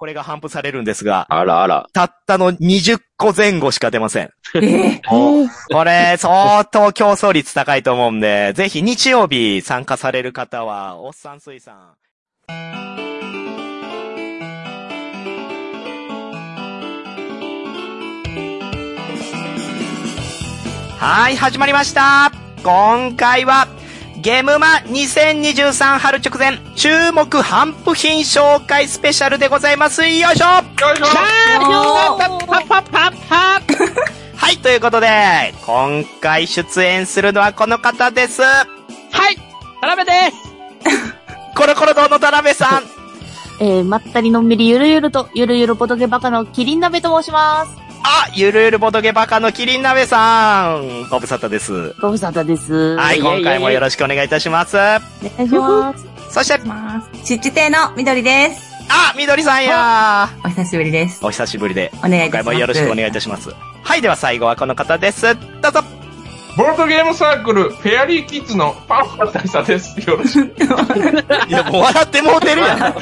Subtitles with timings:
[0.00, 1.86] これが頒布されるんですが、あらあら。
[1.92, 4.30] たったの20個前後しか出ません。
[4.54, 11.74] え これ、相当競争率高いと思うんで、ぜひ日曜日参加される方は、おっさん水産。
[20.96, 22.32] はい、始まりました。
[22.64, 23.68] 今回は、
[24.20, 30.02] ゲームマ2023春直前、注目頒布品紹介スペシャルでございます。
[30.02, 30.44] よいしょよいしょ
[34.36, 38.42] はい、ということで、今回出演するのはこの方です。
[38.42, 38.66] は
[39.30, 39.36] い
[39.80, 40.36] 田辺です
[41.56, 42.82] コロコロ堂の田辺さん。
[43.64, 47.70] えー、まったりのんびりゆるゆると、ゆるゆるボトゲバカのキリン鍋と申します。
[48.02, 51.08] あ、ゆるゆるボトゲバカのキリン鍋さん。
[51.08, 51.94] ご無沙汰です。
[52.00, 52.96] ご無沙汰です。
[52.96, 54.76] はい、今回もよろしくお願いいたします。
[54.76, 55.00] お願
[55.46, 56.06] いします。
[56.30, 56.60] そして、
[57.24, 58.70] ちっち亭の緑です。
[58.88, 61.24] あ、みどりさんやお久しぶりです。
[61.24, 62.44] お久しぶりで、お願いいたします。
[62.44, 63.50] 今回もよろしくお願いいたします。
[63.82, 65.34] はい、では最後はこの方です。
[65.34, 65.82] どうぞ。
[66.56, 69.98] ボードゲームサークル、フェアリーキッズのパンファン大佐です。
[70.08, 70.46] よろしく。
[71.48, 72.94] いや、もう笑ってもうてるやん。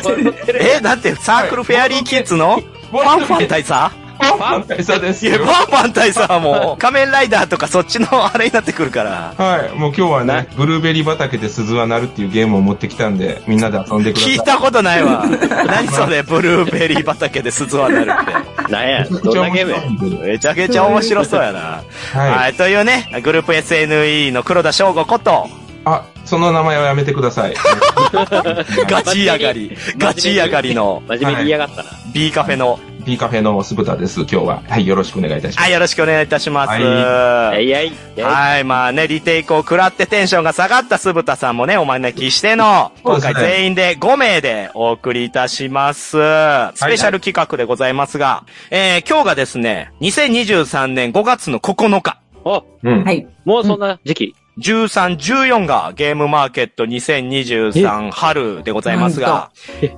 [0.61, 4.08] え、だってサークルフェアリーキッズのファンファン大佐？
[4.19, 5.31] パンファン大佐ですい。
[5.31, 9.35] ファンファン大佐はもう、仮面ライダーとかそっちのあれになってくるから。
[9.37, 9.79] はい。
[9.79, 14.33] もう今日はね、ブルーベリー畑で鈴は鳴るっていうゲームを持ってきたんで、みんなで遊んでください。
[14.35, 15.25] 聞いたことないわ。
[15.67, 20.27] 何それ、ブルーベリー畑で鈴はなるっなんや、どんなゲーム。
[20.27, 21.83] めちゃくちゃ面白そうやな。
[22.13, 22.31] はい。
[22.31, 25.49] はい、というね、グループ SNE の黒田翔吾こと、
[25.85, 27.55] あ、その名前はやめてください。
[28.89, 31.91] ガチ上がり、ガチ上がりの真面目に嫌がったな。
[32.13, 34.63] B カフェの、B カフェの酢豚です、今日は。
[34.69, 36.69] はい、よろしくお願いいたしまはい、よろしくお願いいたします。
[36.69, 36.83] はい
[37.63, 37.93] えいやい。
[38.21, 46.11] はい、まあね、リテイクを食らってテンションが下がった酢豚さんもね、お招きしての、今回全員で5名でお送りいたします。
[46.11, 52.65] スペシャル企画でございますが、えー、今日がですね、2023年5月の9日、お、す。
[52.83, 53.05] うん。
[53.05, 53.27] はい。
[53.45, 54.35] もうそんな時期。
[54.59, 59.51] 13、14がゲームマーケット2023春でございますが、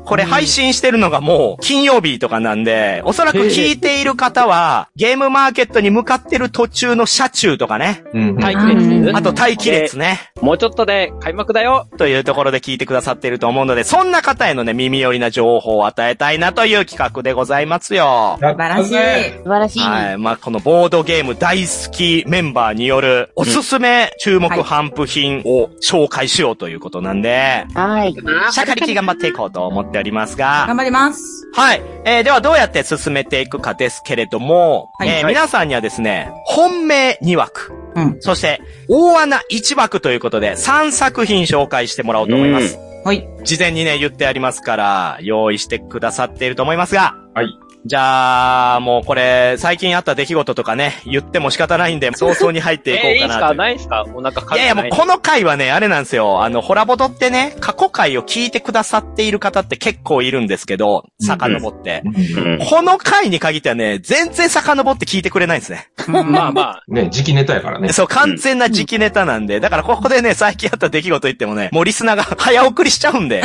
[0.04, 8.34] これ配信してるのがもう金曜日とかなんで、おそらく聞いている方は、ゲームマーケットに向かってる途中の車中とかね、うん。
[8.36, 8.76] 待はい。
[8.76, 9.16] 機列。
[9.16, 11.88] あと待機列ね、もうちょっとで開幕だよ。
[11.96, 18.38] というところで聞いてくださっていると思うので、そんな方へのね、耳寄りな情報を与えたいなという企画でございますよ。
[18.40, 18.92] 素素晴らしい。
[18.92, 19.78] 素晴らしい。
[19.80, 20.18] はい。
[20.18, 28.12] まあ、このボードゲーム大好きメンバーによるおすすめ注目頒布品を紹介しようということなんで、はい。
[28.12, 31.48] シャカリキ頑張っていこうと思っておりますが、頑張ります。
[31.54, 31.82] はい。
[32.04, 38.16] えー、ではどうやって進めていくかですけれども、はいえーはい皆さんにはですね、本命2枠、うん。
[38.20, 42.78] そして大穴1枠ということで3作品紹介してもらおうと思います。
[43.04, 43.26] はい。
[43.44, 47.58] 事前にね、言ってありますから、用意してくださっていると思いますが、はい。
[47.86, 53.36] じゃあ、もうこれ、最近あった出来事とかね、言っても仕方ないんで、早々に入っていこえー、いいっすか？
[53.38, 53.56] うかなという。
[53.56, 54.04] ないっすか？
[54.14, 56.42] お腹軽いやいや、もうこの回はね、あれなんですよ。
[56.44, 62.02] あの、ホラボドってね、過去回を聞いてくださっている方って結構いるんですけど、遡って。
[62.04, 65.88] うんこの回に限ってはね、全然遡って聞いてくれないんですね。
[66.06, 66.82] まあまあ。
[66.88, 67.92] ね、時期ネタやからね。
[67.94, 73.42] そう、完全な時期ネタなんで、だからここでね、最近あった出来事言ってもね、もうリスナーが早送りしちゃうんで。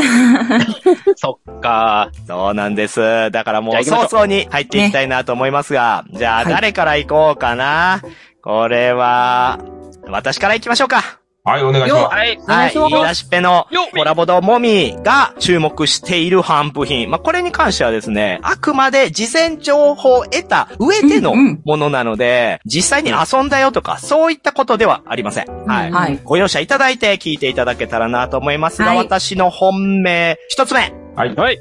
[1.16, 3.32] そっかそうなんです。
[3.32, 8.02] だからもうじゃあ行きましょう早々に入っていきたいなと思いますが、じゃあはい誰から行こうかな？
[8.42, 9.60] これは、
[10.08, 11.20] 私から行きましょうか。
[11.48, 12.28] はい、お願いしまはい。
[12.28, 12.40] はい。
[12.44, 17.10] お願いします言い出しっぺのコラボドモミが注目している頒布品。
[17.10, 25.66] まあ、これに関してはですね、あくまで事前情報を得た上でのうんうんものなので、実際に遊んだよとか、そういったことではありません。
[25.68, 25.92] はい。
[25.92, 26.20] はい。
[26.24, 30.86] ご容赦いただいて聞いていただけたらなと思いますが、はい私の本命、一つ目。
[30.88, 30.94] す。
[31.16, 31.36] はい。
[31.36, 31.60] はい。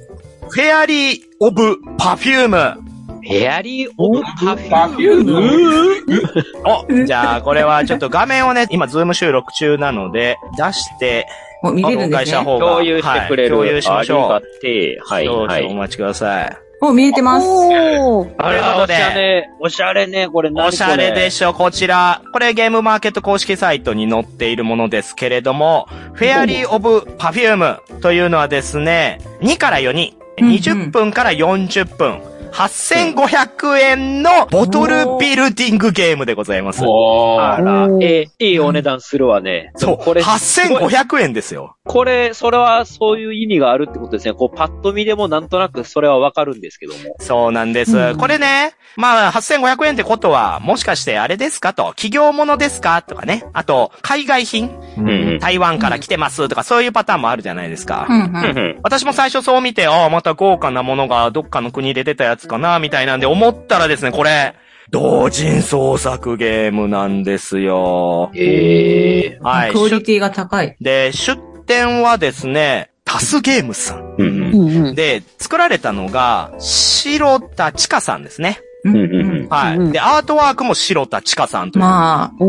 [0.55, 4.23] Fairy of Perfume。Fairy of
[4.71, 11.27] Perfume お、じゃあ、これはちょっと画面をね、 今、ズーム収録中なので、出して、
[11.61, 12.15] もう見れるんですね。
[12.15, 13.59] お会社方が共有してくれる。
[13.59, 14.33] はい共有しましょう。
[14.33, 15.65] ありがてえはい、少々はい。
[15.65, 16.57] お待ちください。
[16.81, 17.47] もう見れてます。
[17.49, 18.35] おー。
[18.39, 20.69] あれということでおしゃれ、おしゃれね、これ何これ？
[20.69, 22.23] おしゃれでしょ、こちら。
[22.33, 32.21] これゲームマーケット公式サイトに載っているものですけれども、 Fairy of Perfume というのはですね、2から4人、20分から40分、
[32.55, 36.85] 8500円のボトルビルディングゲームでございます。
[36.85, 37.43] おー。
[37.43, 39.73] あらええ、いいお値段するわね。
[39.75, 41.77] そう、これ、すごい8500円ですよ。
[41.85, 44.35] これ、それはそういう意味があるってことですね。
[44.35, 47.17] こう、パッと見でもなんとなくそれはわかるんですけども。
[47.19, 47.99] そうなんです。
[47.99, 53.45] うんこれね、まあ、8500円ってことは、もしかしてあれですかと、企業ものですかとかね。
[53.53, 58.07] あと、海外品うんうん台湾から来てますとか、そういうパターンもあるじゃないですか。
[58.09, 58.23] うんう。
[58.25, 64.55] うんん私も最初そう見て、ああ、また豪華なものがどっかの国で出たやつかな、みたいなんで思ったらですね、これ、
[64.91, 68.31] 同人創作ゲームなんですよ。
[68.35, 69.69] ええはい。
[69.69, 70.77] 出クオリティが高い。
[70.81, 74.15] で、出展はですね、タスゲームスさん。
[74.19, 74.95] うんうんうん。
[74.95, 78.61] で、作られたのが、白田千佳さんですね。
[78.85, 79.77] うんうんうんはい。
[79.77, 81.83] うんで、アートワークも白田千佳さんという。
[81.83, 82.47] まあ、お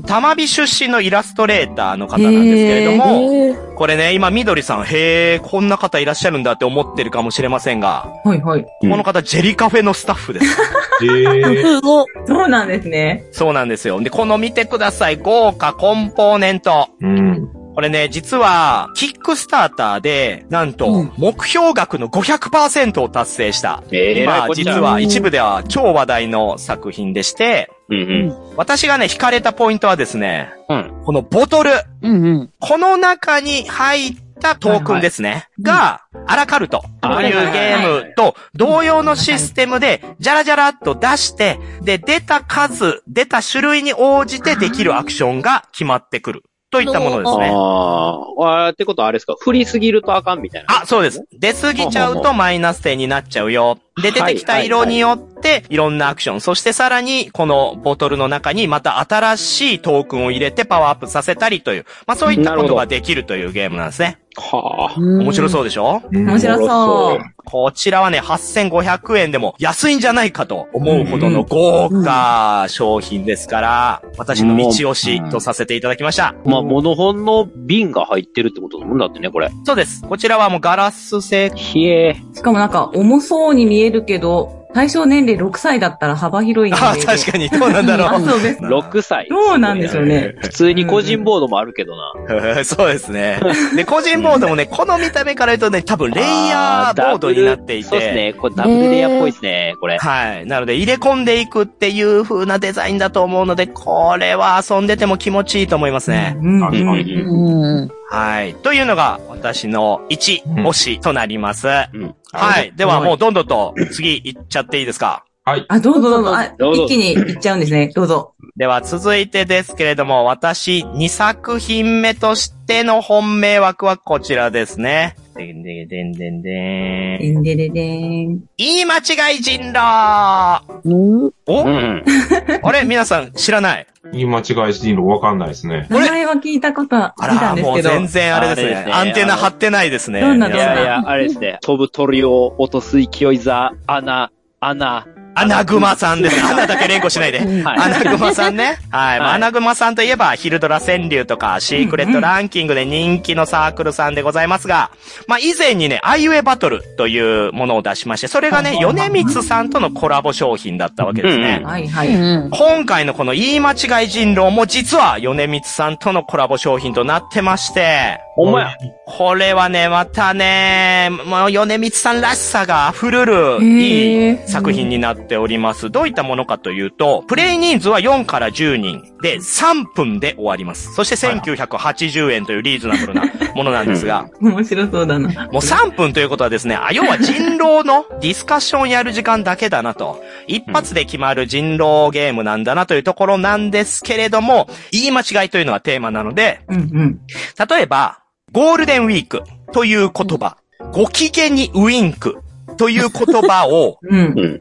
[0.00, 0.02] ー。
[0.02, 8.66] 玉美出身のイラストレーターの方なんですけれども、えーこれね、今、みどりさん、へえ、こんな方いらっしゃるんだって思ってるかもしれませんが、はいはい。
[8.82, 10.46] うんこの方、ジェリカフェのスタッフです。
[11.02, 11.62] えー。
[11.62, 12.04] すごっ。
[12.26, 13.24] そうなんですね。
[13.32, 13.98] そうなんですよ。
[14.02, 15.16] で、この見てください。
[15.16, 16.88] 豪華コンポーネント。
[17.00, 17.48] うん。
[17.74, 23.82] これね、実は、キックスターターで、なんとうん、目標額の500%を達成した。
[23.92, 28.56] ええまあ、実は一部では超話題の作品でして、うんうん。
[28.56, 31.70] 私がね、惹かれたポイントはですね、うんこのボトル、
[32.02, 32.50] うんうん。
[32.60, 35.48] この中に入ったトークンですね。
[35.62, 46.42] が、アラカルトというゲームと同様のシステムで、じゃらじゃらっと出して、で、出た数、出た種類に応じてできるアクションが決まってくる。
[46.70, 47.50] といったものですね。
[47.52, 49.34] ああ、ってことはあれですか？
[49.40, 50.82] 振りすぎるとあかんみたいな。
[50.82, 51.24] あ、そうです。
[51.32, 53.78] 出過ぎちゃうとマイナス点になっちゃうよ。
[54.00, 56.40] で、出てきた色によって、いろんなアクション。
[56.40, 64.18] そしてさらに、このボトルの中にまた新しいトークンを入れてパワーアップさせたりという、まあそういったことができるというゲームなんですね。
[64.36, 65.00] はあ。
[65.00, 66.02] 面白うそうでしょ？
[66.12, 67.18] 面白そう。
[67.44, 76.36] こちらはね、8500円でも安いんじゃないかと思うほどの豪華商品ですから、私の一押しとさせていただきました。
[76.44, 79.50] まあ、モノホンの瓶が入ってるってことだもんだってね、これ。
[79.64, 80.02] そうです。
[80.02, 81.50] こちらはもうガラス製。
[81.56, 82.16] ひえ。
[82.32, 88.20] しかもなんか重そうに見えるけど、対象年齢6歳だったら幅広いあ、確かに、どうなんだろう。
[88.28, 88.60] そうです。
[88.60, 89.26] 6歳。
[89.30, 90.34] どうなんでしょうね。
[90.38, 92.64] 普通に個人ボードもあるけどな。
[92.64, 93.40] そうですね。
[93.74, 97.88] で、個人ボードもね、この見た目から言うとね、多分レイヤーボードになっていて。
[97.88, 98.32] そうですね。
[98.34, 99.98] これダブルレイヤーっぽいですね、これ。
[99.98, 100.46] はい。
[100.46, 106.36] なので、入れ込んでいくっていう風なデザインだと思うので、これは遊んでても気持ちいいと思いますね。
[106.40, 107.90] うんうん確かにんうん。
[108.08, 108.54] はい。
[108.54, 111.68] というのが、私の1推しとなります。
[111.92, 112.14] うん。
[112.32, 112.72] はい。
[112.76, 115.24] では、もうどんどんと次行っちゃっていいですか？
[115.50, 115.66] はい。
[115.66, 116.36] あ、どうぞどうぞ。
[116.36, 117.90] あ、一気にいっちゃうんですね。
[117.96, 118.34] どうぞ。
[118.56, 125.16] では、続いてですけれども、私、2作品目としての本命枠はこちらですね。
[125.34, 127.20] でんでんでんでんでん。
[127.20, 128.44] でんでれでーん。
[128.58, 130.88] 言い間違い人狼う
[131.26, 132.04] んお、うん。
[132.62, 132.84] あれ？
[132.84, 133.86] 皆さん知らない？
[134.12, 134.44] 言い間違い
[134.74, 135.86] していいのわかんないですね。
[135.90, 137.90] 名前は聞いたことはあら、んですけど。
[137.90, 138.92] もう全然あれですね。
[138.92, 140.20] アンテナ張ってないですね。
[140.20, 141.58] どんない皆さやいや、あれですね。
[141.62, 144.30] 飛ぶ鳥を落とす勢い座、穴、
[144.60, 145.06] 穴。
[145.40, 146.44] アナグマさんです。
[146.44, 147.38] アナだけ連呼しないで。
[147.38, 148.78] はいアナグマさんね。
[148.90, 149.18] はい。
[149.20, 154.90] アナグマさんといえば、ヒルドラ川柳とか、シークレットランキングで人気のサークルさんでございますが、
[155.26, 161.62] まあ以前にね、アイウェイバトルというものを出しまして、それがね、米光さんとのコラボ商品だったわけですね。
[161.64, 162.14] はいはい。
[162.14, 162.50] うん。
[162.50, 168.76] 今回のこの言い間違い人狼も実は米光さんとのコラボ商品となってまして、ほんまや。
[169.04, 175.90] これはね、またね、もう、米光さんらしさが溢れる、いい作品になっております。
[175.90, 180.94] どういったものかというと、プレイ人数は4から10人で3分で終わります。
[180.94, 185.28] そして1980円というリーズナブルなものなんですが、 面白そうだな。
[185.28, 190.22] もう3分ということはですね、あ、要は人狼のディスカッションやる時間だけだなと。
[190.46, 197.20] 一発で決まる人狼ゲームなんだなというところなんですけれども、言い間違いというのはテーマなので、うんうん。
[197.68, 198.20] 例えば、
[198.52, 199.42] ゴールデンウィーク
[199.72, 200.56] という言葉、
[200.92, 202.42] ご機嫌にウィンク。
[202.80, 203.98] という言葉を。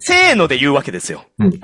[0.01, 1.23] せーので言うわけですよ。
[1.39, 1.59] うんで。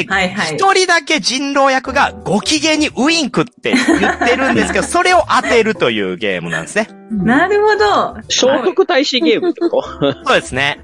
[0.54, 6.88] 一人だけ人狼役がご機嫌にウィンクって言ってるんですけど、 それを当てるというゲームなんですね。
[7.10, 8.16] なるほど。
[8.28, 10.12] 聖徳太子ゲームってこと？
[10.24, 10.80] そうですね。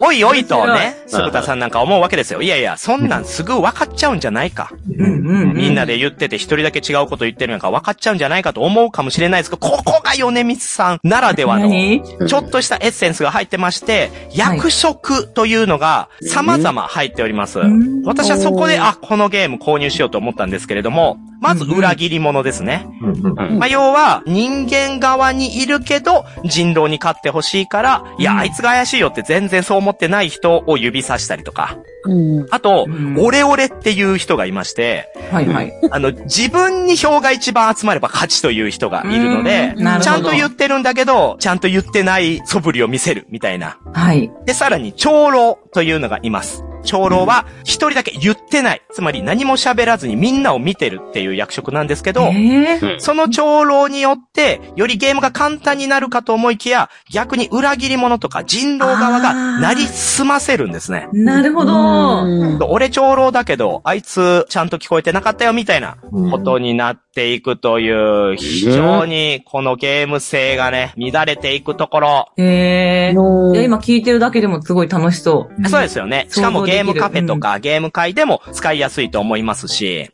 [0.00, 2.42] おいおいとね、白いすぶたさんなんか思うわけですよ。
[2.42, 4.70] いやいや、そんなんすぐ分かっちゃうんじゃないか。
[4.98, 5.54] うんうんうん。
[5.54, 12.02] みんなで言ってて一人だけ違うこと言ってるのか分かっちゃうんじゃないかと思うかもしれないですけど、ここが米光さんならではの、何？
[12.28, 17.58] ちょっとしたエッセンスが入ってまして、役職というのが様々入っております。
[17.58, 18.02] ん。
[18.04, 22.86] 私はそこで、あ、このゲーム購入しようと思ったんですけれども、まず裏切り者ですね。
[23.34, 31.76] まあ、要は、人間側にいるけど、人狼に勝ってほしいから、いや、あいつが怪しいよって全然そう思ってない人を指さしたりとか。
[32.04, 32.46] うん。
[32.50, 35.72] あとうん、オレオレっていう人がいまして、はいはい。
[35.90, 43.78] あの、自分に票が一番集まれば勝ちという人がいるのでちゃんと言ってるんだけど、ちゃんと言ってない素振りを見せるみたいな。
[43.92, 44.30] はい。
[44.46, 46.64] で、さらに、長老というのがいます。
[46.82, 48.82] 長老は、一人だけ言ってない。
[48.92, 61.08] つまり、何も喋らずにみんなを見てるっていう役職なんですけど、えーその長老によって、よりゲームが簡単になるかと思いきや、逆に裏切り者とか人狼側がなりすませるんですね。
[61.12, 62.66] なるほど。
[62.68, 65.96] 俺長老だけど、あいつちゃんと聞こえてなかったよみたいな
[66.30, 72.28] ことになっていくという、非常にこのゲーム性がね、乱れていくところ。
[72.36, 75.68] えーのいや今聞いてるだけでもすごい楽しそう。
[75.68, 76.26] そうですよね。
[76.30, 80.10] しかもゲームカフェとかゲーム会でも使いやすいと思いますし、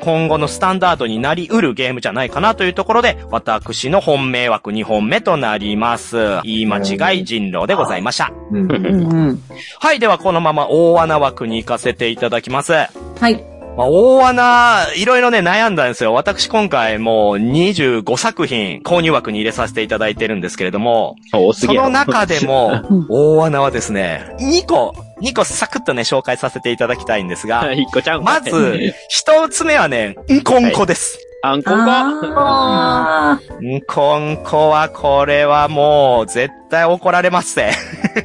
[0.00, 6.16] 今後のスタンダードになり得るゲームじゃないかなというところで、私の本命枠2本目となります。
[6.42, 8.32] 言い間違い人狼でございました。
[8.50, 9.42] うんうんうん。
[9.78, 12.72] はい、ではこのまま大穴枠に行かせていただきます。
[12.72, 12.88] は
[13.28, 13.55] い。
[13.76, 16.14] まあ、大穴、いろいろね、悩んだんですよ。
[16.14, 21.16] 私今回もう25作品購入枠に入れさせていただいてるんですけれども、
[21.52, 31.18] その中でも、 大穴はですね、2個、2個サクッとね、紹介させていただきたいんですが、一個ちゃうんかまず、 一つ目はね、んこんこです。
[31.42, 31.90] あんこんこ。
[31.90, 37.72] あんこんこは、これはもう、絶対怒られますぜ。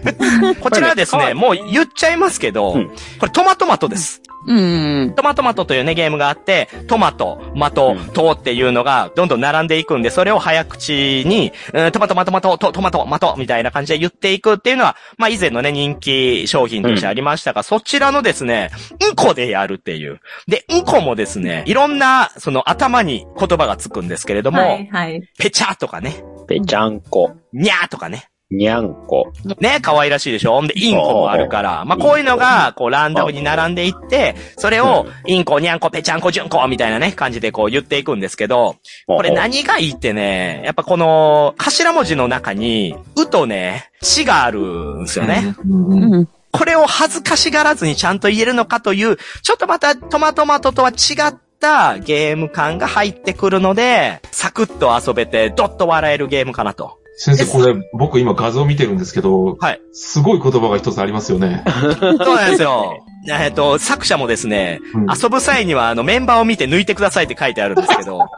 [0.62, 2.88] こちらはですね、もう言っちゃいますけど、うん
[3.20, 4.22] これトマトマトです。
[4.48, 5.14] うん。
[5.16, 18.72] トマトマトというね、ゲームがあって、トマト、マト、トっていうのがどんどん並んでいくんで、それを早口に、うんトマトマトマト、トトマトマトみたいな感じで言っていくっていうのは、まあ以前のね、人気商品としてありましたが、そちらのですね、
[19.10, 20.20] うんこでやるっていう。
[20.48, 25.22] で、うんこもですね、いろんな、その頭に言葉がつくんですけれどーも、はいはい。
[25.38, 27.34] ペチャとかね、ぺちゃんこ。
[27.54, 28.31] にゃーとかね。
[28.52, 29.32] にゃんこ。
[29.60, 30.52] ね、可愛らしいでしょ？
[30.52, 31.86] ほんで、インコもあるから。
[31.86, 38.76] まあ、こういうのが、こう、ランダムに並んでいって、それを、インコ、ニャンコ、ペチャンコ、ジュンコ、みたいなね、感じでこう言っていくんですけど、
[39.08, 45.56] これ何がいいってね、やっぱこの、頭文字の中に、うとね、ちがあるんですよね。
[45.66, 46.30] うん。
[46.52, 50.94] これを恥ずかしがらずにちゃんと言えるのかという、ちょっとまたトマトマトとは違
[51.30, 56.98] ったゲーム感が入ってくるので、サクッと遊べて、ドッと笑えるゲームかなと。
[57.16, 59.82] 先生、これ、僕今画像見てるんですけど、はい。
[59.92, 61.64] すごい言葉が一つありますよね。
[62.00, 63.06] そうなんですよ。
[63.30, 65.06] えっと、作者もですね、うん。
[65.12, 68.20] 遊ぶ際には、あの、メンバーを見て抜いてくださいって書いてあるんですけど、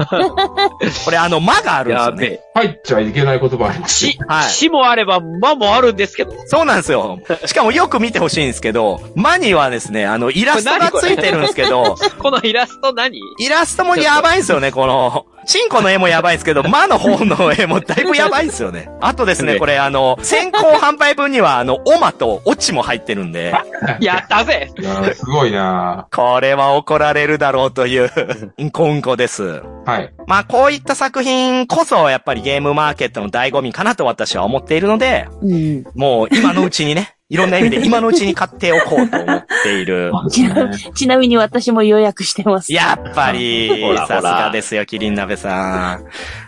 [1.05, 2.39] これ、あの、間があるんですよね。
[2.55, 4.43] 入っちゃいけない言葉ありますよし、はい。
[4.43, 6.33] しもあれば、まもあるんですけど。
[6.47, 7.19] そうなんですよ。
[7.45, 13.19] しかもよく見てほしいんですけど、間にはですね、あの、イラストがついてるんですけど、こ のイラスト何？
[13.39, 18.89] イラストもやばいんですよね、この、チンコの絵もやばいんですけど、間の方の絵もだいぶやばいんですよね。
[19.01, 23.53] あとですね、これあの、先行販売分には、あの、オマとオチも入ってるんで、
[23.99, 28.09] やったぜいやーすごいなこれは怒られるだろうという、
[28.57, 29.61] うんこうんこです。
[29.85, 30.13] はい。
[30.27, 35.83] まあ、こういった作品こそ、やっぱりゲームマーケットの醍醐味かなと私は思っているので、うん。
[35.95, 40.11] もう今のうちにね、 いろんな意味で今のうちに買っておこうと思っている。
[40.29, 42.73] ちなちなみに私も予約してます。
[42.73, 46.05] やっぱりさすがですよ、キリン鍋さん。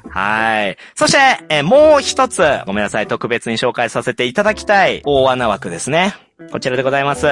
[0.10, 0.78] はい。
[0.96, 1.18] そして、
[1.50, 6.14] えーもう一つ、ごめんなさい、特別に紹介させていただきたい大穴枠ですね。
[6.52, 7.28] こちらでございます。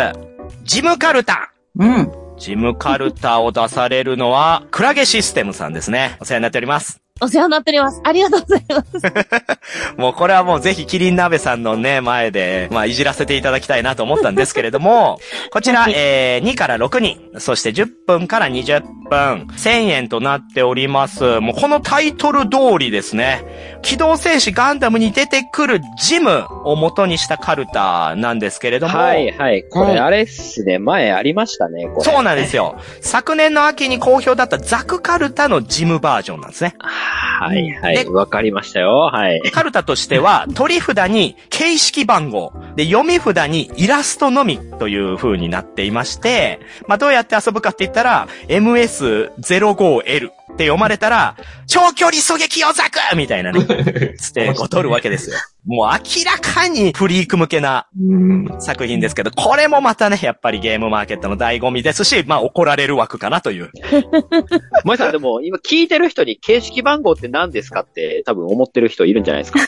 [0.64, 1.54] ジムカルタ。
[1.78, 2.12] うん。
[2.38, 6.18] ジムカルタを出されるのは、クラゲシステムさんですね。
[6.20, 7.03] お世話になっております。
[7.22, 8.02] お世話になっております。
[8.04, 9.96] ありがとうございます。
[9.98, 15.20] もうこれはもうぜひキリン鍋さんのね、前で、まあいじらせていただきたいなと思ったんですけれども、
[15.52, 21.40] こちら、えー、2から6人、そして10分から20分、1000円となっております。
[21.40, 23.46] もうこのタイトル通りですね、
[23.84, 29.64] 機動戦士ガンダムに出てくるジムを元にしたカルタなんですけれども、はいはい。
[29.70, 30.80] こはいれあれっすね。
[30.80, 32.12] 前ありましたね、これ。
[32.12, 32.76] そうなんですよ。
[33.02, 36.76] 昨年の秋に好評だったザクカルタのジムバージョンなんですね。
[37.04, 38.06] はいはい。
[38.06, 39.10] でわかりましたよ。
[39.12, 39.42] はい。
[39.52, 51.36] カルタとしては、取り札に形式番号、で、読み札にイラストのみという風になっていまして、まあ、どうやって遊ぶかって言ったら、MS05L って読まれたら、
[51.68, 53.66] 長距離狙撃用ザクみたいなね、
[54.20, 55.38] つってこう取るわけですよ。
[55.66, 58.48] もう明らかにフリーク向けなうん。
[58.60, 63.72] 作品ですけど、これもまたね、やっぱりゲームマーケットの醍醐味ですし、まあ怒られる枠かなという。
[64.84, 69.60] 萌さんでも今聞いてる人に形式番号って何ですかって多分思ってる人いるんじゃないですか。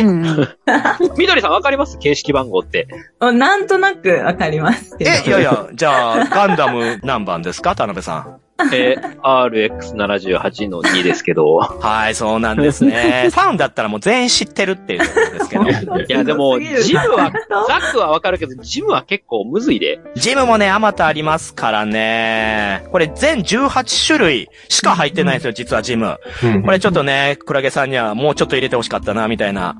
[0.00, 0.22] うん。
[1.18, 1.98] みどりさんわかります？
[1.98, 2.86] 形式番号って。
[3.18, 5.10] あなんとなくわかりますけど。
[5.10, 7.74] え、いやいや、じゃあ、ガンダム何番ですか？
[7.74, 8.40] 田辺さん。
[8.72, 11.56] えー RX78 の2ですけど。
[11.80, 13.28] はい、そうなんですね。
[13.32, 15.64] ファンだったらもう全員知ってるっていうことですけど。
[15.64, 17.32] いや、でも、ジムは、
[17.68, 20.00] ザックはわかるけど、ジムは結構むずいで。
[20.16, 22.84] ジムもね、あまたありますからね。
[22.90, 26.16] これ全18種類しか入ってないんですよ、実はジム。
[26.42, 29.76] うんこれちょっとね、クラゲさんにはもうちょっと入れてほしかったな、みたいな。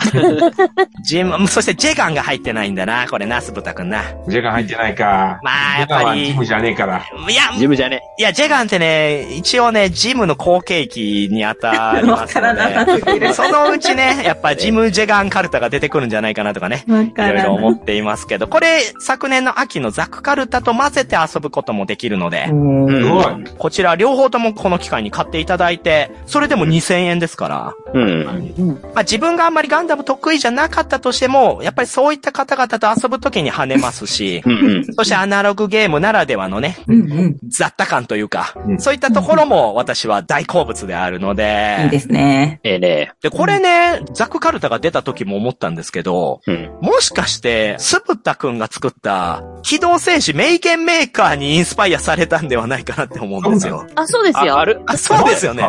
[1.05, 4.03] ジム、そしてジェガンが入ってないんだな、これな、スブタくんな。
[4.29, 5.39] ジェガン入ってないか。
[5.43, 6.21] まあ、やっぱり。
[6.21, 6.99] はジムじゃねえから。
[7.29, 8.01] いや、ジムじゃね。
[8.19, 13.35] いや、ジェガンってね、一応ね、ジムの後継機に当たりまわすのからなさすぎで、る。
[13.35, 16.85] そのうちね、やっぱジムジェガンカルタが出てくるんじゃないかなとかね。
[16.89, 22.51] わいろいろ思っていますけど、これ、昨年の秋のザクカルタと混ぜて遊ぶこともできるので、い。
[22.51, 23.45] うん。
[23.59, 28.81] こちら両方ともこの機会に買っていただいて、それでも2000円ですから、うん。
[28.95, 34.85] まあ自分があんまりガンダム得意じゃなかったとしても、やっぱりそういった方々と遊ぶときに跳ねますし、うんうん。
[34.95, 37.37] そしてアナログゲームならではのね、うんうん。
[37.49, 42.61] 雑多感というか、うんそういったところも私は大好物であるので、いいですね。
[42.63, 43.13] ええね。
[43.23, 46.71] で、これね、ザクカルタが出た時も思ったんですけど、うん。
[46.81, 53.87] もしかして、スプッタ君が作った、機動戦士メイケンメーカーにインスパイアされたんではないかなって思うんですよ。
[53.95, 54.65] あ、そうですよあ、あ。
[54.65, 54.83] る？
[54.87, 55.63] あ、そうですよね。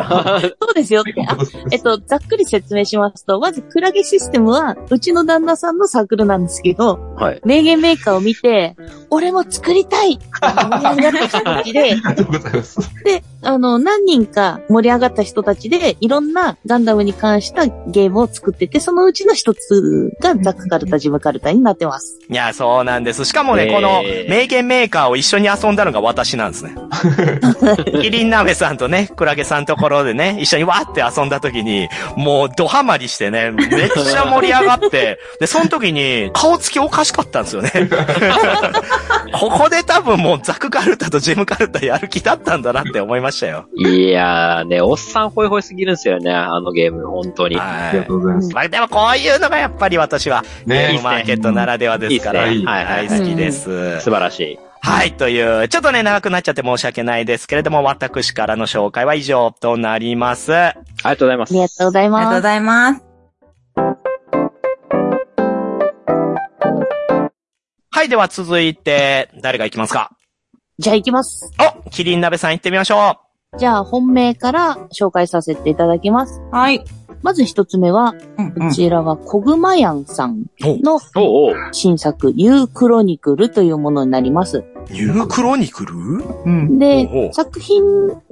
[0.60, 1.14] そうですよって。
[1.26, 1.36] あ
[1.70, 7.40] えっと、ざっくり説明しますと、まず、クラゲシステムは、うちの旦那さんのサークルなんですけど、はい。
[7.44, 8.76] 名言メーカーを見て、
[9.10, 11.96] 俺も作りたいって盛り上がった人たちで、
[13.04, 22.20] で、あの、何人か盛り上がった人たちで、いろんなガンダムに関したゲームを作ってて、そのうちの一つがザクカルタ、ジムカルタになってます。
[22.28, 23.24] いや、そうなんです。
[23.24, 26.74] しかもね、えーこの、名言メーカーを一緒に遊んだのが私なんですね。
[28.00, 37.70] キリン鍋さんとね、クラゲさんところでね、一緒にわーって遊んだ時に、もうドハマりしてね、めっちゃ盛り上がって、で、その時に顔つきおかしかったんですよね。
[39.38, 43.66] ここで多分もうザクカルタとジムカルタやる気だったんだなって思いましたよ。
[43.76, 47.56] いやーね、おっさんホイホイすぎるんですよね、あのゲーム、本当に。
[47.56, 47.66] はい。
[47.88, 48.54] ありがとうございます。
[48.54, 54.00] まあでもこういうのがやっぱり私は、ゲーねムマーケットならではですから、いいねはい、はい大好きです。
[54.00, 54.58] 素晴らしい。
[54.84, 60.52] はい、という、ちょっとね、長くなっちゃって申し訳ないですけれども、私からの紹介は以上となります。
[60.52, 61.50] ありがとうございます。
[61.52, 62.42] ありがとうございありがとうごます。
[62.42, 63.11] ざいます。
[67.94, 70.16] はい、では続いて、誰が行きますか？
[70.78, 71.52] じゃあ行きます。
[71.84, 73.18] お、キリン鍋さん行ってみましょ
[73.58, 76.40] じゃあ本命から紹介させていただきます。
[76.50, 76.82] はい。
[77.22, 80.98] まず一つ目は、うんうんこちらはコグマヤンさんの
[81.72, 84.58] 新作、ユークロニクルというものになります。
[84.58, 84.64] う。
[84.90, 86.78] ニュークロニクルうん。
[86.78, 87.84] でほうほ、う作品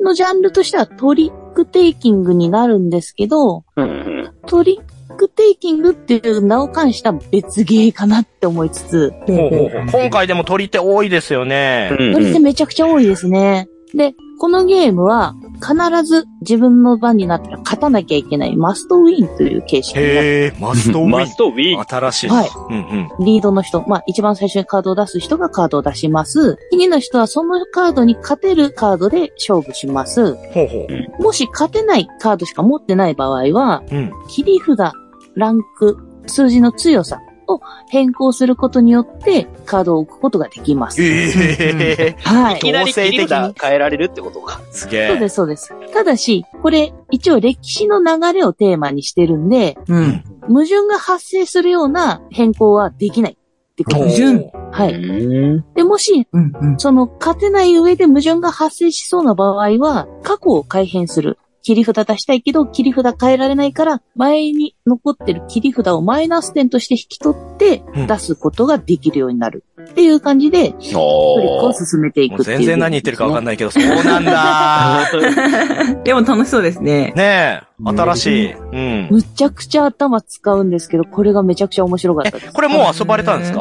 [0.03, 4.35] のジャンルとしてはトリックテイキングになるんですけど、うんうん。
[4.47, 4.90] トリッ
[5.21, 11.91] クテイキングっていう名を冠した別ゲーかなって思いつつ、今回でもトリテって多いですよね。
[11.91, 13.69] うんこれってめちゃくちゃ多いですね。
[13.95, 21.11] で、このゲームは必ず自分の番になったら勝たなきゃいけないマストウィンという形式へえ、 must win。
[21.11, 21.85] マストウィン。
[21.85, 22.29] 新しい。
[22.31, 23.25] はいうんうん。
[23.27, 26.57] リードの人、まあ一番最初にカードを出す人がカードを出します。
[26.71, 30.35] 次の人はそのカードに勝てるカードで勝負します。
[30.35, 30.87] ほうほ
[31.19, 31.23] う。
[31.23, 34.13] もし勝てないカードしか持ってない場合は、うん。
[34.29, 34.95] 切り札、
[35.35, 41.03] ランク、数字の強さを変更することによってカードを置くことができます。
[41.03, 42.61] ええはいい。
[42.61, 44.61] きなり切り強制的に札変えられるってことか。
[44.71, 45.09] すげえ。
[45.09, 45.75] そうです、そうです。
[45.93, 50.23] ただし、これ、一応歴史の流れをテーマにしてるんで、うん。
[50.49, 54.37] 矛盾が発生するような変更はできないってことです。
[54.37, 54.95] 矛盾はい。
[54.95, 55.65] うん。
[55.75, 56.53] で、もし、うん。
[56.61, 56.79] うん。
[56.79, 61.39] その勝てない上で矛盾が発生しそうな場合は、過去を改変する。
[61.63, 69.65] 切り札出したいけど、切り札変えられないから、前に残ってる切り札をマイナス点として引き取ってうん、出すことができるようになる。
[69.81, 73.53] っていう感じで、トリックおを進めていくっていう、全然何言ってるかわかんない。
[73.53, 75.07] ないけど、そうなんだ。
[76.05, 77.13] でも楽しそうですね。
[77.17, 78.53] ねえ、新しい。
[78.53, 79.09] うん。
[79.11, 82.53] むちゃくちゃ頭使うんですけど、これがめちゃくちゃ面白かったです。
[82.53, 83.61] これもう遊ばれたんですか？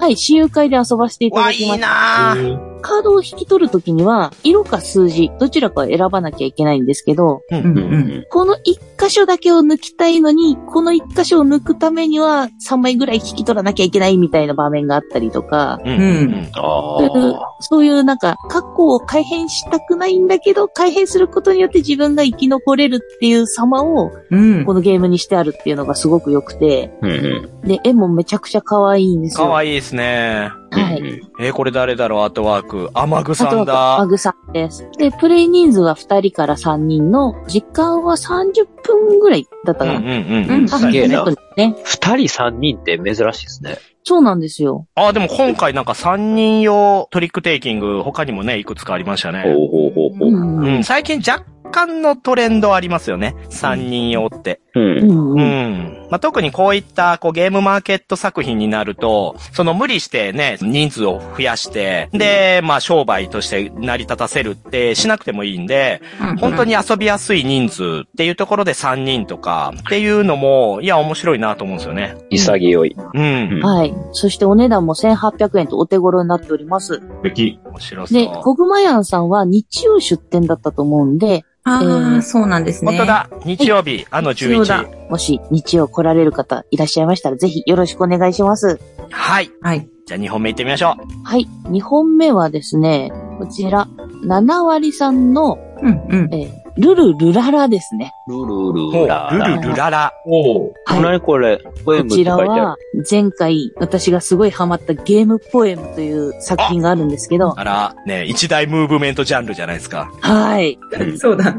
[0.00, 1.86] はい、私有会で遊ばせていたわ、いいだきました。
[1.86, 2.69] なぁ。
[2.80, 7.56] カードを引き取るときには、色か数字、どちらかを選ばなきゃいけないんですけど、う。
[7.56, 7.78] うんん。
[7.78, 7.94] ううん。
[8.20, 8.24] ん。
[8.30, 15.90] この一箇所だけを抜きたいのに、この一箇所を抜くためには3枚ぐらい引き取らなきゃいけないみたいな場面があったりとか、うん。
[15.90, 16.50] うん。
[16.54, 16.60] あ
[16.98, 17.56] そういうあ。
[17.60, 24.64] そういうなんか、過去を改変したくないんだけど、改変することによって自分が生き残れるっていう様を、うん。
[24.64, 27.68] このゲームにしてあるっていうのがすごく良くて、うんうん。
[27.68, 29.46] で、絵もめちゃくちゃ可愛いんですよ。
[29.46, 30.50] かわいいですね。
[30.70, 31.20] はい。
[31.40, 32.20] えーこれ誰だろう？
[32.22, 32.90] アートワーク。
[32.94, 33.64] アマグさんあとは、
[33.98, 34.06] マだ。
[34.06, 34.86] グさんです。
[34.98, 39.98] で、プレイ人数は2人から3人の、時間は30分ぐらいだったかな。
[39.98, 40.50] うんうんうん。
[40.50, 41.76] うんあすげえな30分ね。
[41.84, 43.78] 二人三人って珍しいですね。
[44.04, 44.86] そうなんですよ。
[44.94, 49.42] あ、でも今回なんか3人用トリックテイキング、他にもね、いくつかありましたね。
[49.42, 50.28] ほうほうほうほう。
[50.28, 50.58] うん。
[50.64, 53.34] う、うん最近若干のトレンドありますよね。
[53.50, 54.60] 3人用って。
[54.74, 54.80] う。
[54.80, 54.82] ん。
[54.82, 55.99] ううん。
[56.10, 56.12] ん。
[56.12, 66.02] まあ、特にこういったこうゲームマーケット作品になると、その無理してね、人数を増やして、で、まあ商売として成り立たせるってしなくてもいいんで、
[66.40, 72.16] 本当に遊びやすい人数っていうところで3人とかっていうのも、いや、面白いなと思うんですよね。
[72.30, 72.96] 潔い。
[73.14, 73.60] うん。
[73.62, 73.94] はい。
[74.12, 76.94] そしてお値段も1800円とお手頃になっております。
[76.94, 77.58] 素敵。
[77.64, 78.20] 面白そう。
[78.20, 82.96] で、コグマヤンさんは日曜出店だったと思うんで、あえーあ、そうなんですね。
[82.96, 83.28] 本当だ。
[83.44, 84.99] 日曜日、あのそうだ11。
[85.10, 88.80] もし日曜来られる方いらっしゃいましたら、ぜひよろしくお願いします。
[89.10, 89.50] はい。
[89.60, 89.88] はい。
[90.06, 90.94] じゃあ2本目行ってみましょ
[91.24, 91.48] はい。
[91.64, 93.88] 2本目はですね、こちら、
[94.24, 96.34] 7割さんの、うんうん。
[96.34, 98.12] えールルルララですね。
[98.28, 100.12] ルルルラルルルララ。
[100.26, 100.72] おお。
[100.84, 101.02] はい。
[101.02, 101.58] 何これ？
[101.84, 102.76] ポエムこちらは。、
[103.08, 110.10] 前回私がすごいハマったゲームポエムという作品があるんですけど、あら、ね、一大ムーブメントジャンルじゃないですか。
[110.20, 110.78] はい。
[111.18, 111.56] そうだ。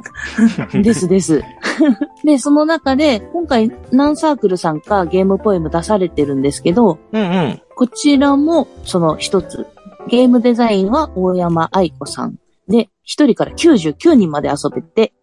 [0.74, 1.42] ですです。
[2.24, 7.62] で、その中で、今回、ナンサークルさんかゲームポエム出されてるんですけど、うんうん。
[7.76, 9.68] こちらも、その一つ。
[10.08, 12.36] ゲームデザインは大山愛子さん。
[12.68, 15.14] で、一人から99人まで遊べて、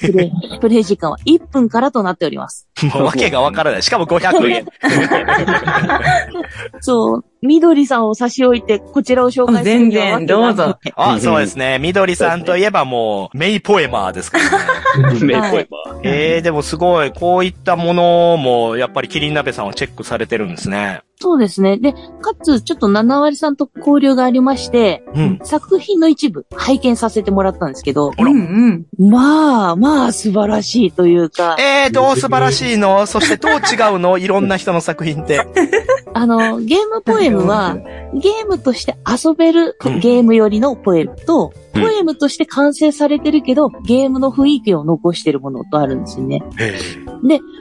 [0.00, 2.68] プレイ、 プレイ時間は1分からとなっております。
[2.94, 3.82] もうわけがわからない。
[3.82, 4.66] しかも500円。
[6.80, 11.78] そう、緑さんを差し置いて、こちらを紹介する全然どうぞあ、そうですね。
[11.78, 15.20] みどりさんといえばもう、メイポエマーですからね。
[15.24, 21.02] メイポエマえー、でもすごい、こういったものも、やっぱりキリン鍋さんはチェックされてるんですね。
[21.18, 21.78] そうですね。
[21.78, 25.38] で、かつ、ちょっと7割さんと交流がありまして、うん。
[25.42, 29.10] 作品の一部拝見させてもらったんですけど、うんうん。
[29.10, 33.04] まあ、まあ素晴らしいというか、えー、どう素晴らしいの？
[33.04, 34.16] そしてどう違うの？
[34.16, 35.40] いろんな人の作品って。
[36.14, 37.76] あの、ゲームポエムは、
[38.14, 46.42] ゲームとして遊べるうんゲームよりのポエムと、うんポエムとして完成されてるけど、ゲームの雰囲気を残してるものとあるんですよね。
[46.58, 46.78] え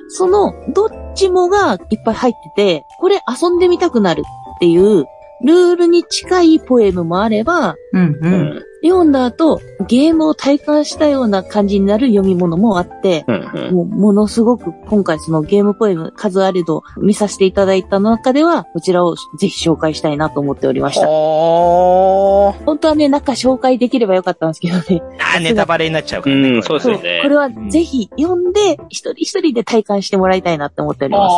[0.08, 4.22] その、どっちもがいっぱい入ってて、これ遊んでみたくなる
[4.56, 5.06] っていう、
[5.44, 8.20] ルールに近いポエムもあれば、うんう。
[8.22, 8.64] うんん。
[8.88, 13.52] 読んだ後、ゲームを体感したような感じになる読み物もあって、うん。
[13.54, 13.76] うん。
[13.76, 21.08] もう、ものすごく、今回そのゲームポエム数あれど見させていただいた中では、こちらをぜひ紹介したいなと思っておりました。
[21.08, 25.02] 本当はね、中紹介できればよかったんですけどね。
[25.20, 26.50] あー、ネタバレになっちゃうからね。
[26.50, 31.36] うんそうですよねこれはぜひ読んで、一人一人で体感してもらいたいなって思っております。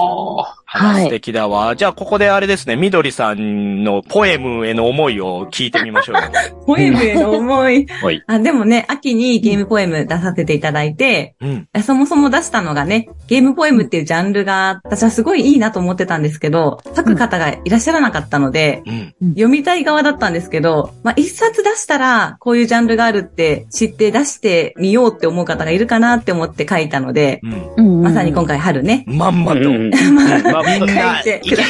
[0.70, 1.78] はい素敵だわ。
[1.78, 6.22] じゃあ、ここであれですね、みどりさんのポエムへの思いを聞いてみましょうよ。
[6.68, 7.88] ポエムへの思い。
[7.88, 8.22] はい。
[8.28, 11.68] あ、でもね、秋にゲームポエム出させていただいて、うん。
[11.82, 18.84] そもそも出したのがね、ゲームポエムっていうジャンルが、私はすごいいいなと思ってたんですけど、書く方がいらっしゃらなかったので、
[19.22, 19.30] うん。
[19.30, 27.40] 読みたい側だったんですけど、まあ、一冊出したら、こういうジャンルがあるって知って出してみようって思う方がいるかなって思って書いたので、
[27.78, 28.02] うん。
[28.02, 29.62] まさに今回春ね、まんまと。
[30.63, 31.65] みんな、書いていけい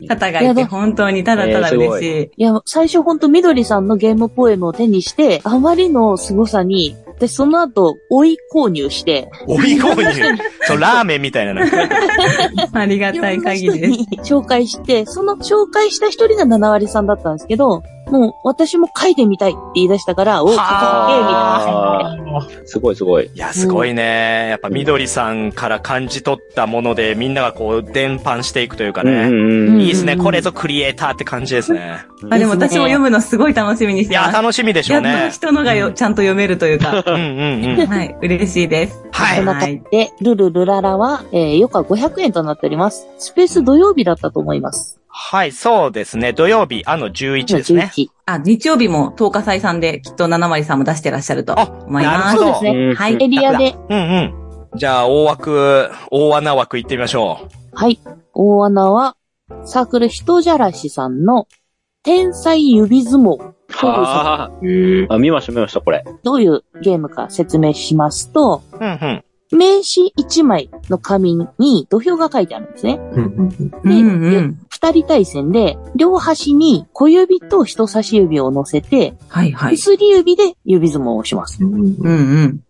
[0.00, 2.30] け方がいて、本当にただただ嬉しい。
[2.36, 10.42] いや、最初ほんと緑さんのゲームポエムを手にして、あまりの凄さに、私その後、追い購入して、おい購入。
[10.62, 11.76] そう、ラーメンみたいななんか。
[12.72, 13.88] ありがたい限りで
[14.24, 14.34] す。
[14.34, 20.72] 紹介して、その紹介した一人が7割さんだったんですけど、もう私も書いてみたいって言い出したから、お、書け、みた
[22.16, 22.46] いな。
[22.64, 23.30] すごいすごい。
[23.34, 24.48] いや、すごいね。
[24.50, 29.28] やっぱ、みどりさんから感じ取ったもので、みんながこう、伝播していくというかね。
[29.28, 30.16] うんいいですね。
[30.16, 32.04] これぞクリエイターって感じですね。
[32.30, 34.42] あでも私も読むのすごい楽しみにしいや、てます。
[34.42, 35.30] 楽しみでしょうやっとね。
[35.30, 37.02] 人のがよ、ちゃんと読めるというか。
[37.06, 37.86] うんうんうん。
[37.90, 39.04] はい、嬉しいです。
[39.12, 43.06] はいそんな感じで、ルルルララは、えー、よくは500円となっております。
[43.18, 44.99] スペース土曜日だったと思います。
[45.12, 46.32] はい、そうですね。
[46.32, 47.90] 土曜日、あの11ですね。
[47.94, 48.08] 11。
[48.26, 52.36] あ、日曜日も10日祭さんできっと7割さんも出してらっしゃるとあ思います。
[52.36, 52.86] なるほどそうですね。
[52.90, 54.78] うんはいエリアで、うんうん。
[54.78, 57.98] じゃあ、大枠、大穴枠行ってみましょはい。
[58.32, 59.16] 大穴は、
[59.64, 61.48] サークル人じゃらしさんの、
[62.04, 63.52] 天才指相撲。
[63.68, 64.50] はあ。
[65.14, 66.04] あ、見ました見ました、これ。
[66.22, 68.76] どういうゲームか説明しますと、う。
[68.78, 69.24] うんうん。
[69.52, 72.98] 名刺1枚の紙に土俵が書いてあるんですね。
[73.12, 74.58] うんで、うん。
[74.68, 79.76] 二人対戦で、両端に小指と人差し指を乗せて、はいはい。
[79.76, 81.62] 薬指で指相撲をします。
[81.64, 82.60] うんうん。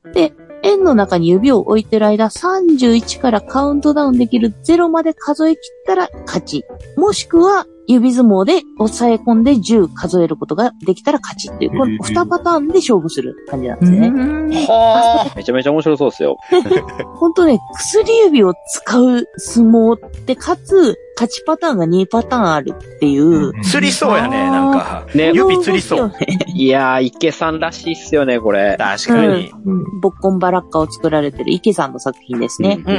[0.62, 6.64] 円の中に指を置いてる間、31からカウントダウンできる0まで数え切ったら勝ち。
[6.97, 14.09] もしくは、指相撲で抑え込んで10数えることができたら勝ちっていう、この2パターンで勝負する感じなんですね。
[14.09, 16.37] うんは めちゃめちゃ面白そうですよ。
[17.18, 23.51] 本当ね、薬指を使う相撲って、かつ、勝ちパターンが2パターンあるっていう。
[23.59, 23.62] あ。
[23.62, 25.07] 釣りそうやね、なんか。
[25.14, 26.12] ね、指釣りそう
[26.55, 28.77] いやー、池さんらしいっすよね、これ。
[28.79, 29.51] 確かに。
[29.64, 32.83] うんボッコンバラッカを作られてる池さんの作品ですね。
[32.87, 32.99] うんう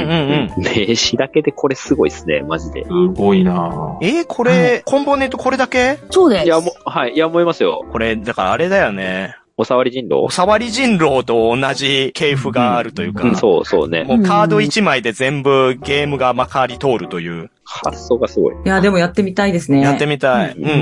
[0.56, 0.62] うん。
[0.62, 2.84] 名詞だけでこれすごいっすね、マジで。
[2.84, 5.98] すごいなえー、これ、コンポーネントこれだけ？
[6.10, 6.44] そうです。
[6.46, 7.84] いや、もう、はい、いや、思いますよ。
[7.90, 9.36] これ、だからあれだよね。
[9.62, 10.24] おさわり人狼？
[10.24, 13.28] おさわり人狼と同じ系譜があるというか。
[13.28, 14.02] うん、そうそうね。
[14.02, 17.50] もうカード1枚で全部ゲームがまかり通るという。
[17.64, 18.56] 発想がすごい。
[18.64, 19.80] いや、でもやってみたいですね。
[19.80, 20.52] やってみたい。
[20.52, 20.72] ううんんう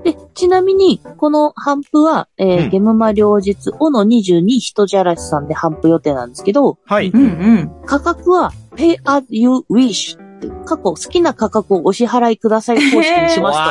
[0.00, 0.02] ん。
[0.04, 7.08] で、ちなみに、この頒布は、えーうんゲムマ両日、おの22人じゃらしさんで頒布予定なんですけど、はい。
[7.08, 7.70] うんうん。
[7.84, 10.16] 価格は pay as you wish
[10.48, 13.70] って、過去好きな価格をお支払いください方式にしますと。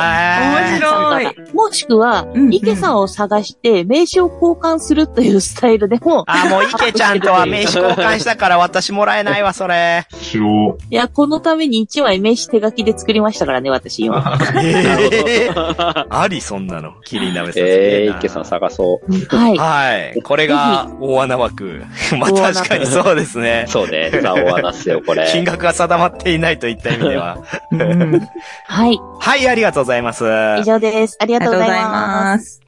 [0.50, 10.06] 面白いもしくはうんう、ん池さんを探して名刺を交換するというスタイルでも、あ、もう池ちゃんとは名刺交換したから私もらえないわ、それ。
[10.20, 14.38] しよいや、このために1枚名刺手書きで作りましたからね、私今。
[14.62, 16.94] えーあり、そんなの。
[17.04, 17.62] キリン鍋さん。
[17.62, 19.36] えー、すげ池さん探そう。
[19.36, 19.56] はい。
[19.56, 20.22] はい。
[20.22, 21.84] これが大穴枠。
[22.18, 23.64] まあ確かにそうですね。
[23.68, 25.28] そうね、ザオアナっすよ、これ。
[25.32, 27.38] 金額が定まっていないといった意味では。
[28.68, 29.00] はい。
[29.18, 30.24] はい、ありがとうございます。
[30.58, 31.16] 以上です。
[31.20, 32.60] ありがとうございます。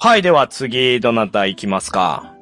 [0.00, 2.34] はい、では次、どなた行きますか？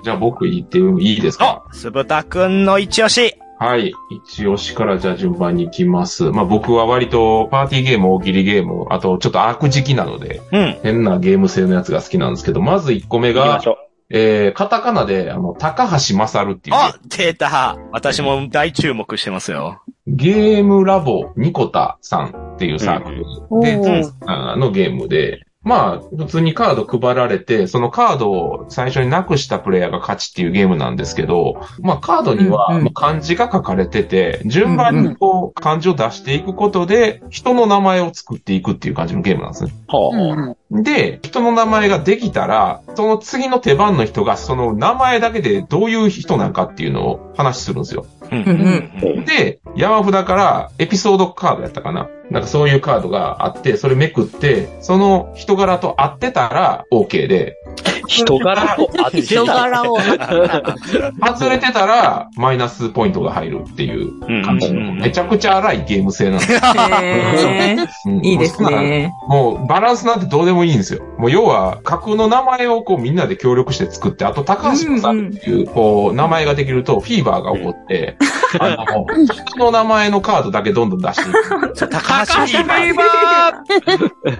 [0.00, 0.04] う。
[0.04, 1.64] じゃあ僕言っていいですか？
[1.68, 3.36] あ、すぶたくんの一押し。
[3.60, 3.92] はい。
[4.10, 6.24] 一押しからじゃあ順番に行きます。
[6.24, 10.76] まあ僕は割とパーティーゲーム、大喜利ゲーム、あとちょっと悪時期なので、うん。
[10.82, 13.78] 変なゲーム性のやつが好きなんですけど、まず1個目が行きまし、ょ
[14.16, 17.76] えー、カタカナで、あの、高橋勝っていうあ、出た。
[17.90, 19.82] 私も大注目してますよ。
[20.06, 23.24] ゲームラボニコタさんっていうサークル
[23.60, 39.72] で、おーあのゲームで、まあ、普通にカード配られて、そのカードを最初になくしたプレイヤーが勝ちっていうゲームなんですけど、まあカードには漢字が書かれてて、順番にこう漢字を出していくことで、人の名前を作っていくっていう感じのゲームなんですね。
[39.88, 39.96] う。
[39.96, 48.06] はうんうんで、人の名前ができたら、その次の手番の人がその名前だけでどういう人なんかっていうのを話するんですよ。
[49.24, 57.56] で、山札からエピソードカードやったかななんかそういうカードがあって、それめくって、その人柄と合ってたら OK で、
[58.06, 59.98] 人柄を当て人柄を。
[61.24, 68.20] 外れてたらマイナスポイントが入るっていう感じの、うんうんうんめちゃくちゃ荒いゲーム性なんですよ。
[68.22, 68.62] いいです。
[68.62, 69.12] ね。
[69.28, 71.02] もうバランスなんてどうでもいいんですよ。
[71.18, 78.16] もう要は架空の名前をこうみんなで協力して作って、あと高橋さんっていうこう名前ができるとフィーバーが起こって、
[78.58, 81.74] あの、人の名前のカードだけどんどん出していく。
[81.88, 83.04] 高橋フィーバ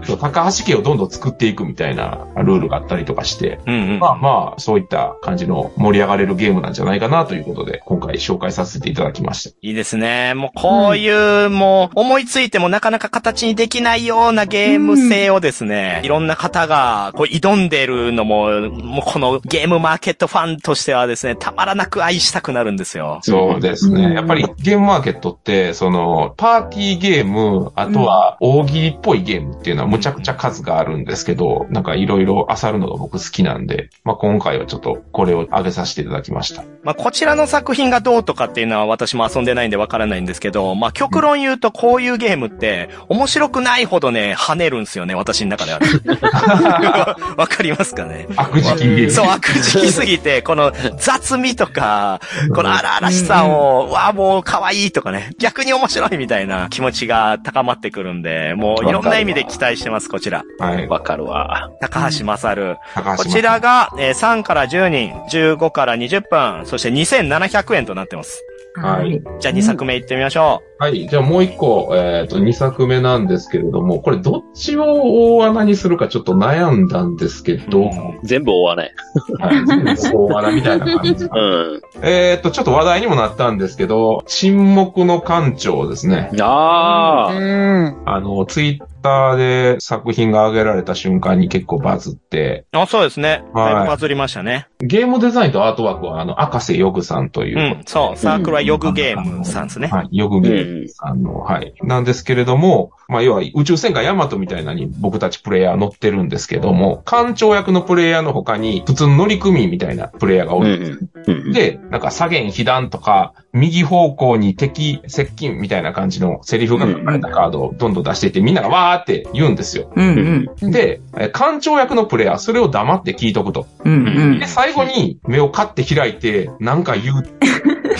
[0.02, 9.56] ー高橋家をどんどん作っていくみたいなルールがあったりとかして、うんうんまあまあ、そういった感じの盛り上がれるゲームなんじゃないかなということで、今回紹介させていただきました。
[9.62, 10.34] いいですね。
[10.34, 23.18] もうこういう、もう思いついてもなかなか形にできないようなゲーム性をですね、いろんな方がこう挑んでるのも、もうこのゲームマーケットファンとしてはですね、たまらなく愛したくなるんですよ。
[23.22, 24.06] そうですね。
[24.06, 36.64] うんやっぱりゲームマーケットって、その、パーティーゲーム、あとは大喜利っぽいゲームっていうのはむちゃくちゃ数があるんですけど、なんかいろいろ漁るのが僕好きなんで、まあ今回はちょっとこれを上げさせていただきました。
[36.82, 45.78] まあ、こちらの作品がどうとかっていうのは私も遊んでないんでわからないんですけど、まあ、極論言うとこういうゲームって面白くないほどね、跳ねるんですよね、私の中では。
[47.38, 48.26] わかりますかね？
[48.36, 49.10] 悪事件ゲーム。
[49.10, 52.20] そう、悪事きすぎて、この雑味とか、
[52.54, 60.44] この荒々しさを、わあ、もう可愛いとかね、逆に面白いみたいな気持ちが高まってくるんで、もういろんな意味で期待してます、こちら。
[60.58, 60.86] はい。
[60.88, 61.70] わかるわ。
[61.80, 62.76] 高橋勝。
[62.94, 68.40] 高橋こちらが、えー3から10人、15から20分、そして2700円となってます。
[68.76, 69.22] はい。
[69.40, 71.08] じゃあ2作目行ってみましょはい。
[71.08, 77.62] じゃあもう一個、えっ、と、二作目なんですけれども、これどっちを大穴にするかちょっと悩んだんですけう。
[77.68, 77.90] ど、
[78.22, 78.94] 全部追わない。
[79.40, 79.66] はい。
[79.66, 81.24] 全部大穴みたいな感じ。
[81.26, 81.82] うん。
[82.02, 86.30] えっと、ちょっと話題にもなったんですけど、沈黙の館長ですね。
[86.40, 87.32] ああ。
[87.32, 87.96] うん。
[88.06, 93.44] あの、ツイッターで作品が上げられた瞬間に結構バズって、あ、そうですね。
[93.52, 94.66] はいだいぶバズりましたね。
[94.80, 98.16] ゲームデザインとアートワークは、あの、赤瀬ヨグさんというう、ん、そう。
[98.16, 99.88] サークルはヨグゲームさんですね。
[99.88, 101.74] はい、ヨグゲームさんの、はい。
[101.82, 111.08] なんですけれども、まあ、要は宇宙戦艦ヤマトみたいなのに僕たちプレイヤー乗ってるんですけども、艦長役のプレイヤーの他に普通の乗組員みたいなプレイヤーがおうんです。
[111.26, 111.52] うんうん。
[111.52, 119.90] で、なんか左舷被弾とか、右方向に敵接近みたいな感じのセリフが書かれたカードをどんどん出していって、みんながわーって言うんですよ。
[119.94, 120.70] うんうん。
[120.70, 123.66] で、え艦長役のプレイヤー、それを黙って聞いとくと。
[123.84, 124.46] うんうんで、。
[124.46, 127.24] 最後に目をカッて開いて、なんか言う。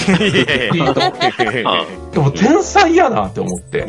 [0.08, 0.94] いやいや
[2.12, 3.86] でも天才やなって思って。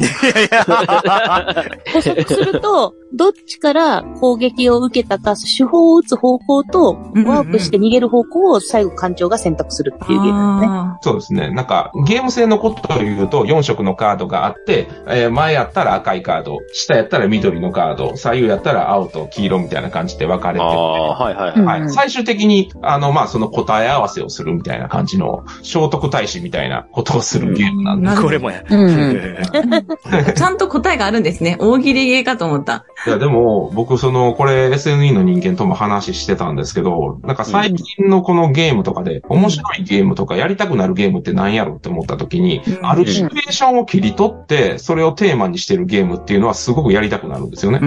[1.94, 10.98] 補足すると、どっちから攻撃を受けたか、手法を打つ方向と、ワープして逃げる方向を最後艦長が選択するっていうゲームですね。
[11.02, 11.52] そうですね。
[11.52, 21.82] なんか、ゲーム性のことを言うと、4色のカードがあって、えー前やったら赤いカード、下やったら緑のカード、左右やったら青と黄色みたいな感じで分かれてて、はいはいはい。
[21.82, 21.90] はい。
[21.90, 28.22] 最終的に、あの、まあ、その答え合わせをするみたいな感じの、聖徳太子みたいなことをするゲームなんで。
[28.22, 28.64] これもや。
[28.70, 31.58] うんー ちゃんと答えがあるんですね。
[31.60, 32.86] 大喜利ゲーかと思った。
[33.08, 47.80] いや、でも、僕、その、これ SNE の人間とも話してたんですけど、なんか最近のこのゲームとかで、面白いゲームとかやりたくなるゲームって何やろって思った時に、うんあるシチュエーションを切り取って、それをテーマにしてるゲームっていうのはすごくやりたくなるんですよね。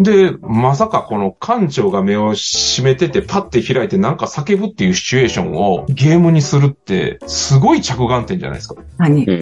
[0.00, 8.82] で、まさかこの館長が目を閉めててパッて開いてなんか叫ぶっていうシチュエーションをゲームにするって、すごい着眼点じゃないですか。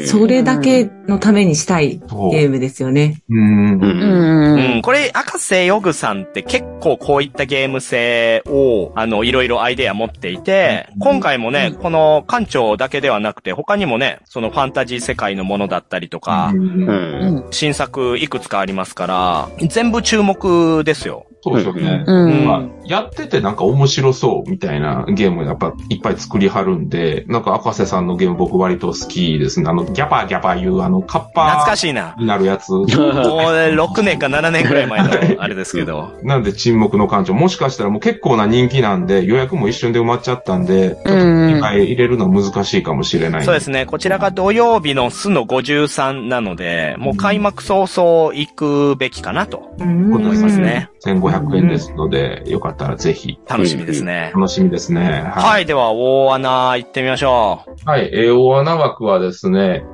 [0.07, 1.99] それだけのためにしたい。
[1.99, 3.23] ゲームですよね。
[3.29, 3.79] うんう。。
[3.83, 4.75] うんん。
[4.77, 16.53] うん、これ、赤瀬ヨグさんって結構こういったゲーム性を、あの、いろいろアイデア持っていて、今回もね、この館長だけではなくて、他にもね、そのファンタジー世界のものだったりとか。
[17.51, 21.27] 新作いくつかありますから、全部注目ですよ。
[21.47, 22.05] そうですよね。
[22.07, 29.69] うんまあやっててなんか面白そうみたいなゲームやっぱいっぱい作りはるんで、なんか赤瀬さんのゲーム僕割と好きですね。
[29.69, 32.15] あの、ギャパーギャパーいうあの、カッ懐パかしいな。
[32.19, 32.71] になるやつ。
[32.71, 36.13] もう6年か7年くらい前のあれですけど。
[36.23, 37.35] なんで沈黙の館長。
[37.35, 43.45] もしかしたらもう結構な人気なんで、予約も一瞬で埋まっちゃったんで、ちょっと一回入れるのは難しいかもしれない。
[43.45, 43.85] そうですね。
[43.85, 50.89] こちらが土曜日の巣の53なので、もう開幕早々行くべきかなとうん思いますね。
[51.05, 53.38] 1500円ですので、よかったらぜひ。
[53.46, 54.33] 楽しみですね。
[54.35, 55.22] 楽しみですね。
[55.35, 57.88] はい、では、大穴行ってみましょう。
[57.88, 58.11] はい。
[58.12, 59.85] えー、大穴枠はですね、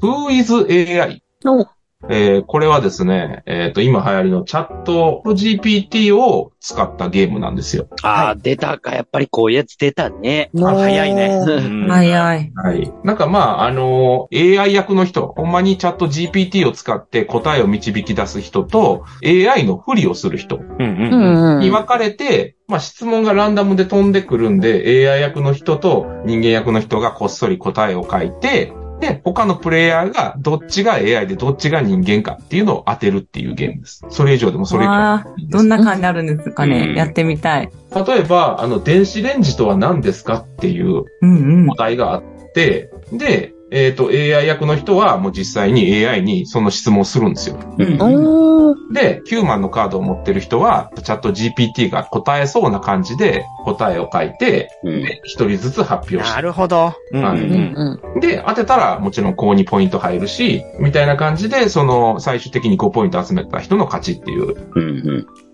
[0.00, 1.22] Who is AI?
[1.46, 1.66] お
[2.10, 7.88] えーこれはですね、えっ、と、今流行りのチャット GPT を使ったゲームなんですよ。
[8.02, 8.94] ああ、出たか。
[8.94, 10.50] やっぱりこういうやつ出たね。
[10.56, 11.40] あ早いね。
[11.88, 12.52] 早い。
[12.54, 12.92] はい。
[13.04, 28.72] なんかまあ、あの AI 役の人、ほんまにチャット GPT を使って答えを導き出す人と、AI のふりをする人に分かれて、まあ質問がランダムで飛んでくるんで、AI 役の人と人間役の人がこっそり答えを書いて、で、
[29.12, 34.04] 他のプレイヤーがどっちが AI でどっちが人間かっていうのを当てるっていうゲームです。
[34.08, 36.94] それ以上でもそれ以下あーどんな感じになるんですかうんね。
[36.94, 37.70] やってみたい。
[37.94, 41.66] 例えば、あの、電子レンジとは何ですかっていううんうん。
[41.68, 42.22] 答えがあっ
[42.54, 47.58] て、で、えっ、と、AI 役の人はもう実際に AI にその質問をするんですよ。
[47.78, 55.04] うんおーで、9万のカードを持ってる人は、チャット GPT が答えそうな感じで答えを書いて、うん。
[55.24, 56.94] 人ずつ発表しなるほど。
[57.10, 58.36] うんうんはいうんうんて。
[58.36, 64.54] で、当てたらもちろんこうにポイント入るし、みたいな感じで、その最終的に5ポイント集めた人の勝ちっていう。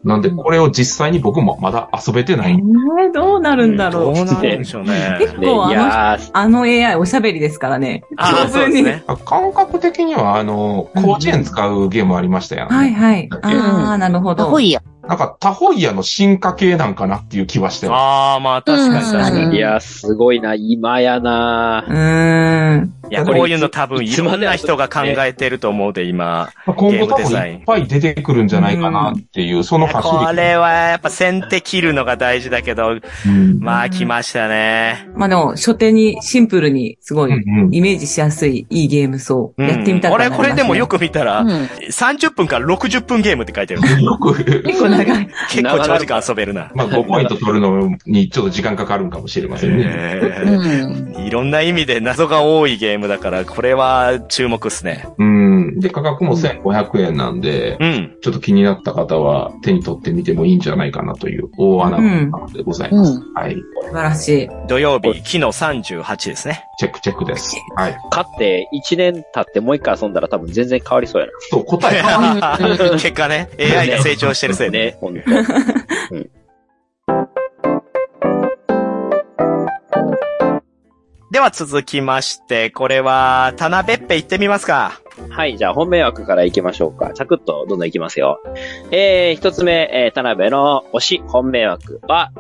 [0.03, 2.53] なんで、これを実際に僕もまだ遊べてない。
[2.53, 4.15] えー、どうなるんだろう。
[4.15, 4.91] どうなるんでしょうね。
[4.91, 8.03] ね、結構あのあの AI おしゃべりですからね。
[8.17, 9.05] ああ、そうですね。
[9.27, 12.77] 感覚的には、あの、広辞苑使うゲームありましたよね。
[12.77, 13.29] はいはい。
[13.43, 14.45] ああ、なるほど。
[14.45, 14.83] かっこいいや。
[15.11, 19.57] なんか、タホイヤの進化系なんかなっていう気はしてまああ、まあ確かに確かうんに。
[19.57, 20.55] いやー、すごいな。
[20.55, 22.95] 今やなうーん。
[23.11, 26.51] いや、こういうの多分いろんな人が考えてると思うで、今。
[26.51, 26.73] す。
[26.77, 30.27] 今ゲー後多分いっぱい出てくるんじゃないかなっていう、その走り。
[30.27, 32.91] これはやっぱ先手切るのが大事だけど、
[33.27, 35.09] うんまあ来ましたね。
[35.17, 37.33] まあでも、初手にシンプルにすごい
[37.73, 39.61] イメージしやすいいいゲームそう。
[39.61, 41.49] やってみたくなり俺ますねこれでもよく見たら、うん。
[41.49, 43.81] 30分から60分ゲームって書いてる。
[44.05, 45.29] よく、結構長い。
[45.51, 46.71] 結構長時間遊べるな。
[46.75, 51.15] まあ5ポイント取るのにちょっと時間かかるんかもしれませんね。
[51.27, 55.07] いろんな意味で謎が多いゲームだから、これは注目っすね。
[55.19, 55.81] うん。
[55.81, 58.17] で、価格も1500円なんで、うん。
[58.23, 63.13] ちょっと気になった方は手に取ってみてもいいんじゃないかなという大穴でございます。
[63.13, 63.55] うはい。
[63.55, 64.49] 素晴らしい。
[64.69, 66.65] 土曜日、昨日38ですね。
[66.79, 67.57] チェックチェックです。
[67.77, 67.99] はい。
[68.11, 71.33] 勝って1年経ってもう一回遊んだら多分全然変わりそうやな。
[71.51, 72.01] そう、答え。
[72.99, 74.90] 結果ね、AI が成長してるせいで。
[74.91, 75.21] ね、 ほんと。
[81.33, 85.01] では続きまして、これは、田辺っぺ行ってみますか。
[85.29, 87.13] はい、じゃあ本命枠から行きましょうか。
[87.15, 88.41] サクッとどんどん行きますよ。
[88.91, 92.33] えー、一つ目、えー、田辺の推し本命枠は、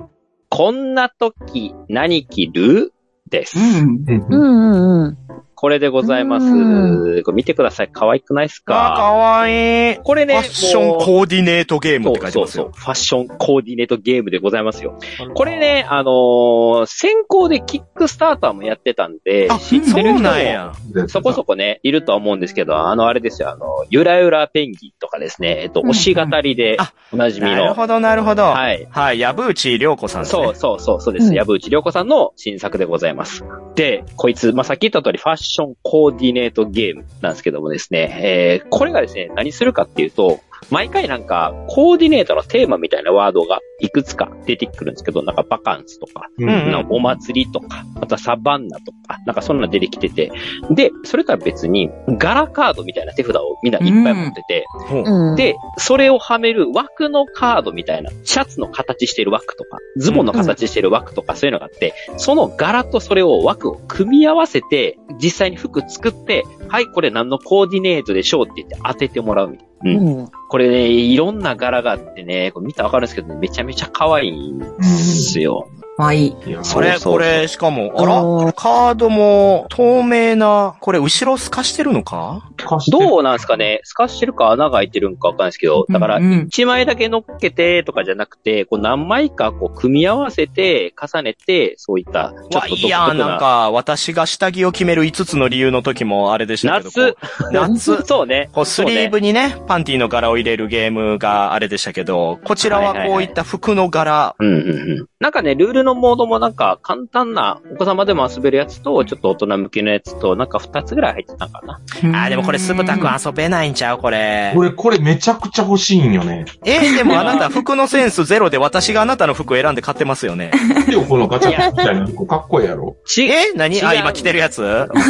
[0.49, 2.93] こんな時何着る？
[3.31, 3.59] です。
[3.59, 4.05] うん。
[4.07, 5.19] うんうんうんうん。
[5.61, 6.47] これでございます。
[6.47, 7.91] うこれ見てください。
[7.93, 9.97] 可愛くないですあ、かかわいい。
[9.99, 12.63] これね、ファッションコーディネートゲームって書いてますよ。
[12.65, 12.81] そうそうそう。
[12.81, 14.99] ファッションコーディネートゲームでございますよ。
[15.35, 21.09] これね、あのー先行でキックスターターもやってたんで、あ、知ってる人も。
[21.09, 27.57] そこそこね、いるとは思うんですけど、あの、あれですよ、あの、ゆらゆらペンギンとかですね、えっと、うん推し語りであ、おなじみの。
[27.57, 28.45] なるほど、なるほど。
[28.45, 28.89] はい。
[28.91, 29.19] はい。
[29.19, 30.43] 矢内涼子さんですね。
[30.43, 31.29] そうそうそう、そうです。
[31.29, 33.45] うん矢内涼子さんの新作でございます。
[33.75, 50.31] で、こいつ、まあ、さっき言った通りファッションコーディネートゲームなんですけどもですね、えー、これがですね、何するかっていうと、毎回なんか、コーディネートのテーマみたいなワードがいくつか出てくるんですけど、なんかバカンスとか、うんうんなんかお祭りとか、あとはサバンナとか、なんかそんなの出てきてて、
[50.71, 55.37] で、それとは別に、ガラカードみたいな手札をみんないっぱい持ってて、うん。
[55.37, 69.70] で、それをはめる枠のカードみたいな、シャツの形してる枠とか、ズボンの形してる枠とかそういうのがあって、その柄とそれを枠を組み合わせて、実際に服作って、はい、これ何のコーディネートでしょうって言って当ててもらうみたいな。
[69.85, 70.19] うん。
[70.21, 70.29] うん。
[70.49, 75.69] これね、いろんな柄があってね、これ見たらわかるんですけどね、めちゃめちゃ可愛いんですよ。
[76.13, 76.37] い。
[76.63, 82.51] それ、これ、しかも、あおらカードも透明な、これ後ろ透かしてるのか？
[82.91, 83.81] どうなんですかね？
[83.85, 86.25] 透かしてるか穴が開いてるんかわかんないですけど、だから、うん。
[86.25, 96.91] うん一枚だけ乗っけてとかじゃなくて、こう何枚かこう組み合わせて、重ねて、そういった、ちょっわ、といや、なんか、私が下着を決める5つの理由の時もあれでしたけど。
[96.91, 97.17] 夏。
[97.53, 98.03] 夏。
[98.07, 98.51] そうね。
[98.53, 104.35] こうスリーブにね、パンティの柄を入れるゲームがあれでしたけど、こちらはこういった服の柄。
[104.39, 105.07] うんうんうん。
[105.21, 111.81] なんかね、ルールのモードもなんか簡単な、お子様でも遊べるやつと、ちょっと大人向けのやつと、なんか2つぐらい入ってたんかな。
[112.23, 114.53] あー、でもこれすぶたくん遊べないんちゃうこれ。
[114.55, 116.45] これ、これめちゃくちゃ欲しいんよね。
[116.65, 120.51] えーでもあなた服のセンスゼロで私があなたの服を選んで買ってますよね。
[120.87, 122.97] でもこのガチャみたいなのかっこいいやろ。
[123.07, 123.83] ち、え何？
[123.83, 124.61] あ、違う今着てるやつ？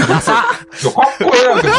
[0.09, 0.33] ダサ
[0.83, 1.69] いやかっこいいやんけ。
[1.69, 1.71] お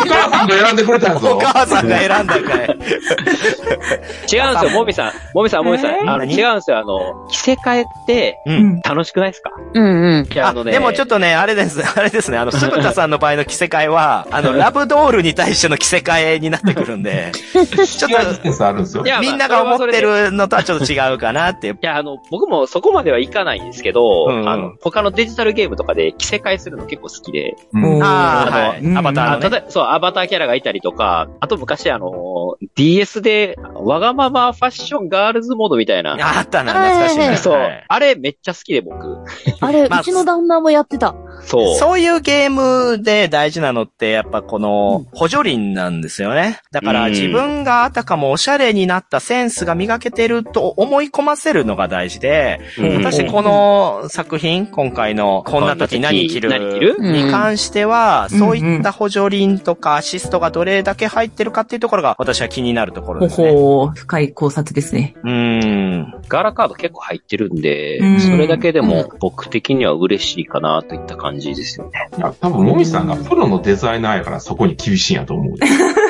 [0.00, 1.38] 母さんが選んでくれたんやおぞ。
[1.42, 2.68] 母さんが選んだかい。
[2.68, 5.12] 違うんですよ、もみさん。
[5.34, 5.90] もみさん、もみさん。
[5.92, 8.38] えーあの、何違うんですよ、あの、着せ替えって。
[8.84, 9.50] 楽しくないですか？
[9.74, 10.28] うんうん。
[10.32, 10.72] いや、ああのね。
[10.72, 17.64] でもちょっとね、あれです、 あれですね、あの、すぶたさんの場合の着せ替えは、あの、 ラブドールに対しての着せ替えになってくるんで、 ちょっ
[18.10, 19.04] 違うセンスあるんですよ。
[19.04, 19.08] い。
[19.08, 24.48] やみんなが思ってるのとはちょっと違うかなっていや、あの、僕もそこまではいかないんですけど、うんうん。
[24.48, 36.16] あの、他のデジタルゲームとかで着せ替えするの結構好きで、うんああ、アバターそう、アバターキャラがいたりとか、あと昔あの、DS で、わがままファッションガールズモードみたいな。
[36.20, 37.36] あったな、懐かしいな。
[37.36, 37.84] そうはい。
[37.86, 39.24] あれめっちゃ好きで僕。
[39.60, 41.14] あれ、まあうちの旦那もやってた。
[41.42, 41.76] そう。
[41.76, 46.60] そういうゲームで大事なのって、やっぱこの、補助輪なんですよね。
[46.70, 47.10] だからうん。
[47.12, 52.96] 自分があたかもおしゃれになったセンスが磨けてると思い込ませるのが大事で、うん。
[52.96, 56.50] 私この作品、今回のこんな時何着る？
[56.50, 63.52] 何着るに関しては、うんそういった補助輪とかアシストがどれだけ入ってるかっていうところが私は気になるところほですね。
[63.52, 65.14] ほー、深い考察ですね。
[65.24, 66.14] うーん。
[66.28, 67.60] ガラカード結構入ってるん。
[67.60, 68.20] で、うん。
[68.20, 72.08] それだけでも僕的には嬉しいかなといった感じですよね。
[72.16, 75.56] いや、多分、もみさんがプロのデザイナーやからそこに厳しいんやと思うよ。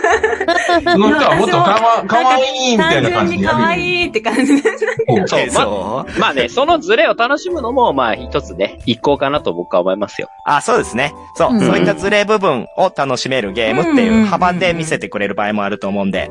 [0.92, 3.58] その人はもっとかわ、かわいいみたいな感じでやるよ。
[3.58, 4.86] 単純に可愛いって感じです。
[5.26, 10.28] そうそうまあね、そのズレを楽しむのも、まあ一つね、一向かなと僕は思いますよ。
[10.44, 11.12] あ、そうですね。
[11.34, 16.30] そう、うんそういったズレ部分を楽しめるゲームってうんうんうんいう幅で見せてくれる場合もあると思うんで。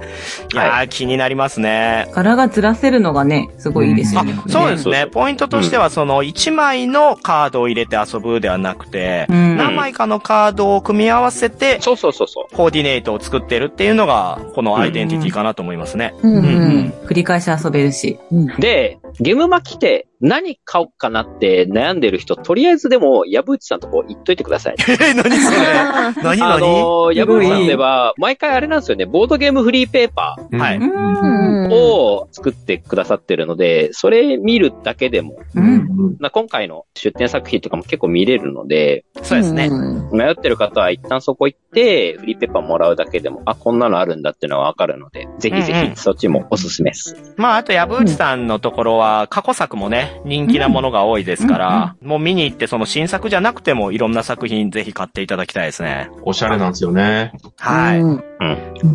[0.53, 2.07] いやー、気になりますね。
[2.13, 4.33] 柄がずらせるのがね、すごいいいですよあね。
[4.33, 5.07] これねそうですね。
[5.11, 12.55] ポイントとしては、その、1枚のカードを入れて遊ぶではなくて、うん何枚かのカードを組み合わせて、そうそうそうそう。
[12.55, 16.13] コーディネートを作ってるっていうのが、このアイデンティティかなと思いますね。
[16.21, 16.93] うんううんん。
[17.05, 18.19] 繰り返し遊べるし。
[18.31, 18.47] うん。
[18.59, 24.75] で、ゲームマ来て何買おうかなって悩んでる人、とりあえずでも、矢内さんとこ行っといてください。
[25.01, 25.57] え、何それ？
[26.23, 27.45] 何あ何のー、矢すごい。
[27.47, 30.59] 内さんでは、毎回あれなんですよね、ボードゲームフリーペーパうん。
[30.59, 30.77] はい。
[30.77, 31.67] うん。
[31.67, 35.59] ーを作ってくださってるので、それ見るだけでも、う。
[35.59, 35.75] うん。
[35.75, 35.87] ん
[36.19, 39.67] まあ、今回の出展作品とかも結構見れるので、そうですね。
[39.67, 40.09] ん。
[40.11, 45.89] 迷ってる方は一旦そこ行って、フリーペーパーもらうだけでも、あ、こんなのあるんだっていうのはわかるので、ぜひぜうんうん。
[45.91, 47.15] ひそっちもおすすめです。
[47.37, 56.09] まあ、あと、矢内さんのところは、過去作もね、人気なものが多いですから、もう見に行って、その新作じゃなくても、いろんな作品ぜひ買っていただきたいですね。
[56.23, 57.31] おしゃれなんですよね。
[57.57, 57.99] はい。
[58.01, 58.21] うん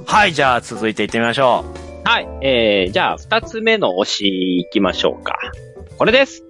[0.06, 1.64] はい、じゃあ続いていってみましょ
[2.04, 2.28] はい。
[2.42, 5.34] えー、じゃあ、二つ目の推し行きましょうか。
[5.98, 6.44] これです。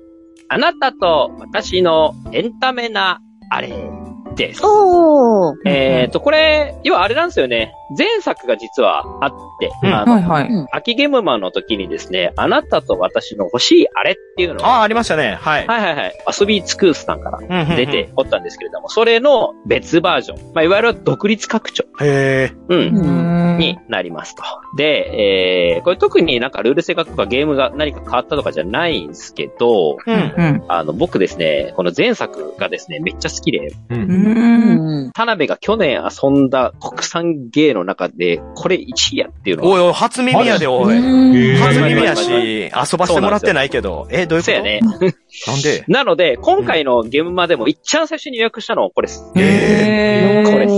[0.49, 4.02] あなたと私のエンタメなあれ
[4.35, 4.61] です。
[4.65, 5.57] おー。
[5.65, 7.73] えっと、これ、要はあれなんですよね。
[7.97, 10.69] 前作が実はあって、うんあの、はいはい。
[10.73, 15.39] 秋ゲームマンの時にですね、あなたと私の欲しいあれっていうのを、ああ、ありましたね。
[15.41, 15.67] はい。
[15.67, 20.55] はいはいはい、遊び尽くすさんから出ておったんですけれども、それの別バージョン。
[20.55, 21.85] まあ、いわゆる独立拡張。
[22.01, 22.53] へえ。
[22.69, 22.97] うん。
[22.97, 24.43] うんになりますと。
[24.77, 30.15] で、えー、これ特になんかルール性格とかゲームが何か変わったとかじゃないんですけど、うん。
[30.15, 30.65] うん。
[30.69, 33.75] あの、僕ですね、この前作がですね、めっちゃ好きで、う。
[33.91, 34.22] うん。
[34.25, 35.11] うんん。
[35.13, 38.81] 田辺が去年遊んだ国産ゲーの中で、これ1
[39.13, 40.97] 位やっていうのは、おいおい、初耳やで、おい。
[41.57, 44.07] 初耳やし、遊ばせてもらってないけど。
[44.11, 44.53] え、どういうこと？
[44.53, 44.81] そうやね。
[45.47, 45.85] なんで？
[45.89, 49.33] なので、今回のゲームマでも一番最初に予約したのこれです。
[49.37, 50.75] へこれです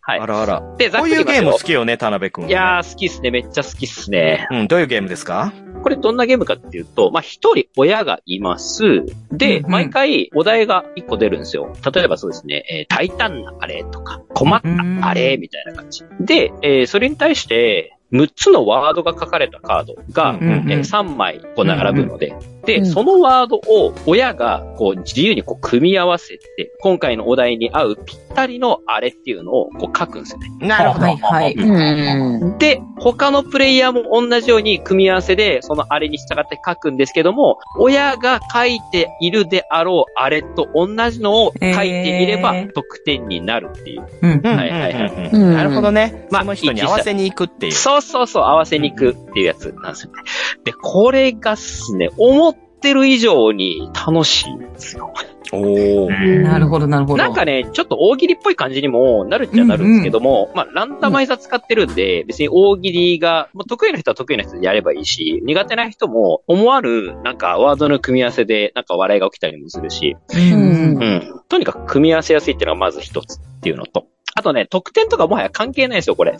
[0.00, 0.26] はいあ。
[0.26, 0.62] らあら。
[0.78, 2.48] で、ざっこういうゲーム好きよね、田辺くん。
[2.48, 3.30] いやー、好きっすね。
[3.30, 4.46] めっちゃ好きっすね。
[4.50, 5.52] うん、どういうゲームですか？
[5.82, 9.04] これどんなゲームかっていうと、まあ、一人親がいます。
[9.30, 11.74] で、毎回お題が一個出るんですよ。
[11.94, 16.04] 例えばそうですね、えー大胆なあれとか、困ったあれみたいな感じ。
[16.20, 22.86] で、えーそれに対して、6つのワードが書かれたカードが、えー3枚こう並ぶので、で、うん。
[22.86, 30.50] そのワードを親がこう自由にこう組み合わせて、今回のお題に合うぴったりのあれっていうのをこう書くんですよね。
[30.60, 31.04] なるほど。
[31.04, 31.54] はいはい。
[31.54, 32.58] うん。
[32.58, 44.06] で、他のプレイヤーも同じように組み合わせで、そのあれに従って書くんですけども、親が書いているであろうあれと同じのを書いていればえー得点になるっていう。
[44.22, 44.30] うん。
[44.32, 46.26] うんはいはいはいうんうんうんなるほどね。
[46.30, 47.72] まあその人に合わせに行くっていう。
[47.72, 50.22] そうそうそう、合わせに行くっていうやつなんですよね。
[50.64, 55.12] で、これがっすね、思ってる以上に楽しいんですよ。
[55.52, 56.42] おー。
[56.42, 57.16] なるほど、なるほど。
[57.16, 70.36] なんかね、ちょっと大喜利っぽい感じにもなるっちゃなるんですけども、まあ、ランダマイザー使ってるんで、別に大喜利が、まあ、得意な人は得意な人でやればいいし、苦手な人も思わぬ、なんかワードの組み合わせで、なんか笑いが起きたりもするし、う。
[70.36, 71.40] うんんうん。
[71.48, 74.06] とにかく組み合わせやすいっていうのがまず一つっていうのと、
[74.36, 76.36] あとね、得点とかもはや関係ないですよ、これ。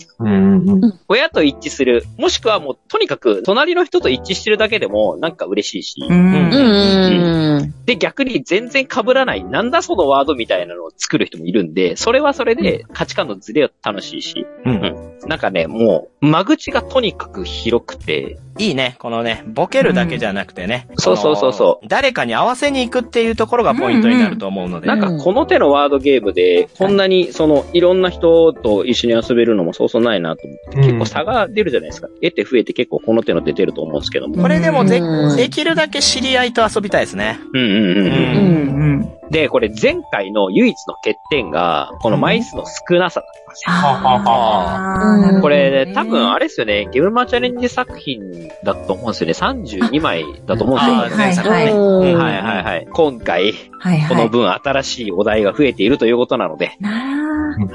[1.09, 2.05] 親と一致する。
[2.19, 6.07] もしくはもう、とにかく、隣の人と一致してるだけでも、なんか嬉しいし。
[6.09, 6.35] うん。
[6.53, 7.75] うん。
[7.85, 14.47] で、逆に全然被らない、なんだそのワードみたいなのを作る人もいるんで、それはそれで価値観のズレは楽しいし。
[14.65, 18.97] うんなんかね、もう、間口がとにかく広くて、いいね。
[18.99, 20.87] このね、ボケるだけじゃなくてね。
[20.93, 21.89] んそうそうそうそうう。
[21.89, 24.87] 誰かに合わせに行くっていうところがポイントになると思うので。
[24.87, 32.09] なんかこの手のワードゲームで、こんなに、その、いろんな人と一緒に遊べるのもそうそうないなと思って、結構差が出るじゃないですか。
[32.23, 34.41] 得て増えて結構この手の出てると思うんですけども。
[34.41, 37.41] これでもぜうんできるだけ知り合いと遊びたいですね。
[37.53, 38.75] うんうんうんうん。
[38.75, 39.09] うん。
[39.25, 39.31] うん。
[39.31, 43.73] で、これ前回の唯一の欠点が、この枚数の少なさだったんですよ。
[43.75, 48.21] あーなるほどねこれ、多分あれですよね、ゲームマチャレンジ作品
[48.65, 49.33] だと思うんですよね。
[49.35, 50.97] 32枚だと思うんですよ。
[50.97, 51.73] はいはい作はい。
[51.73, 52.87] うんはいはいはい。
[52.93, 54.09] 今回、はいはい。
[54.09, 57.15] この分新しいお題が増えているということなので、な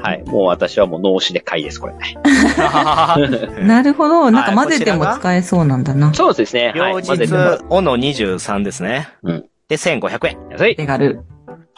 [0.02, 0.22] はい。
[0.24, 1.94] もう私はもう脳死で買いです、これ。
[1.94, 4.30] ー なるほど。
[4.30, 6.12] なんか混ぜてもはい使えそうなんだな。
[6.14, 6.72] そうですね。
[6.76, 6.92] はい。
[6.92, 9.08] 両日混ぜてもおの23ですね。
[9.22, 10.36] うんで、1500円。
[10.50, 10.74] 安い。
[10.74, 11.20] 手軽。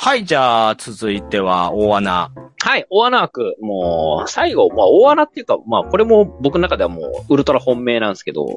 [0.05, 2.33] はい、じゃあ、続いては、大穴。
[2.65, 3.57] はい、大穴枠。
[3.61, 8.57] もう、最後、まあ、大穴っていうか、まあ、これも僕の中ではもう、ウルトラ本命なんですけど、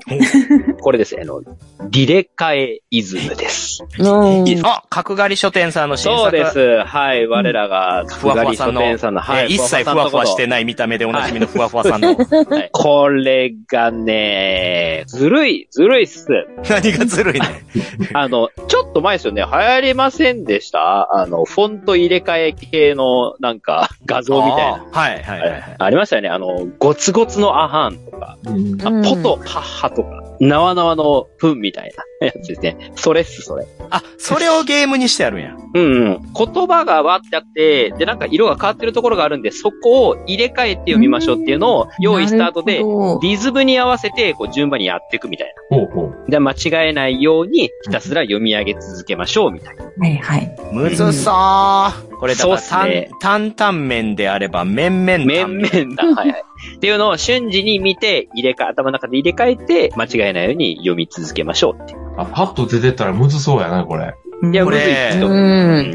[0.79, 1.41] これですね、あの、
[1.89, 3.83] リレカエイズムです。
[3.97, 6.21] うんあ、角刈り書店さんの新作。
[6.21, 6.45] そうで。
[6.51, 6.83] す。
[6.85, 12.09] はい、我らが、ふわふわさんの、角刈り書店さんの、はい、えー一切ふわふわしてない見た目でおなじみのふわふわさんの。
[12.13, 16.27] はいこれがね、ずるい、ずるいっす。
[16.69, 17.47] 何がずるいね。
[18.13, 21.15] あの、ちょっと前ですよね、流行りませんでした？
[21.15, 24.85] あの、フォント入れ替え系の、なんか、画像みたいな。
[24.91, 25.75] はい、はい、はいはい。
[25.79, 26.29] ありましたよね。
[26.29, 32.91] あの、ゴツゴツのアハンとか、うんポとハッハとか、縄縄のフンみたいなやつですね。
[32.95, 33.65] それっす、それ。
[33.89, 35.55] あ、それをゲームにしてあるんや。
[35.73, 36.21] うんうん。
[36.33, 42.81] 言葉がわってあって、で、なんか色が変わってるところがあるんで、そこを入れ替えて読みましょうっていうのを用意した後で、
[43.21, 45.77] リズムに合わせて、こう、順番にやっていくみたいな。
[45.77, 46.31] ほうほう。
[46.31, 49.83] で、間違えないように、ひたすら読み上げ続けましょう、みたいな。
[49.83, 50.57] はいはい。
[50.71, 52.17] むずそうー。
[52.19, 56.05] これだから、ね担々麺であれば、麺々面々だ。
[56.05, 56.43] はいはい。
[56.75, 61.97] っていうのを瞬時に見て、入れ替え、頭の中で入れ替えて、間違えないように読み続けましょうってう。
[62.17, 64.15] あ、パッと出てったらむずそうやな、これ。
[64.51, 65.11] いや、これ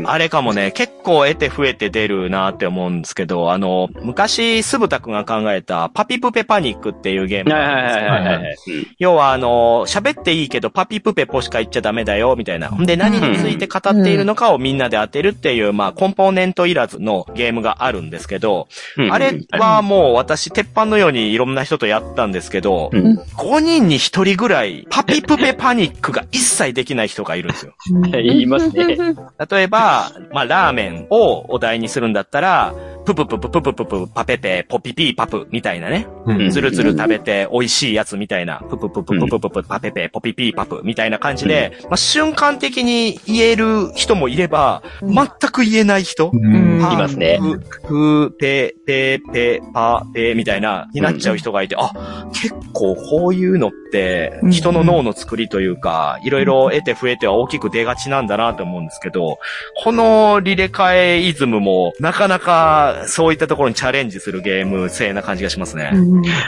[0.04, 7.50] あれかもね、結構得て増えて出るなって思うんですけど、あの、昔、すぶたくんが考えた、パピプペパニックっていうゲーム。
[8.98, 12.70] 要はあの、喋っていいけど、パピプペポしか言っちゃダメだよ、みたいな。
[12.70, 19.12] で、何について語っているのかをみんなで当てるっていう、まあ、コンポーネントいらずのゲームがあるんですけど、うん。
[19.12, 23.18] あれはもう私、鉄板のようにいろんな人とやったんですけど、うん。
[23.36, 27.74] 5人に1人ぐらい、パピプペパニックが一切できない人がいるんですよ。
[28.42, 28.96] い言いますね。
[29.50, 32.74] 例えば、まあ、ラーメンをお題にするんだったら、
[33.04, 36.06] ププププププププパペペポピピーパプみたいなね。
[36.26, 36.50] うん。
[36.50, 45.14] つるつる食べて美味しいやつみたいな、ププププププププパペペポピピーパプみたいな感じで、まあ、瞬間的に言える人もいれば、うん。
[45.14, 46.30] 全く言えない人。
[46.34, 46.38] い
[46.96, 47.38] ますね。
[47.40, 51.92] ふ、ふ、ぺ、ぺ、ぺ、ぱ、ぺ、みたいな、になっちゃう人がいて、あ、
[52.32, 54.50] 結構こういうのってう、ん。
[54.50, 59.38] 人の脳の作りというか、いろいろ得て増えては大きく出がちなんだなと思うんですけど、
[59.82, 65.92] このリレカエイズムも、なかなかそういったところにチャレンジするゲーム性な感じがしますね。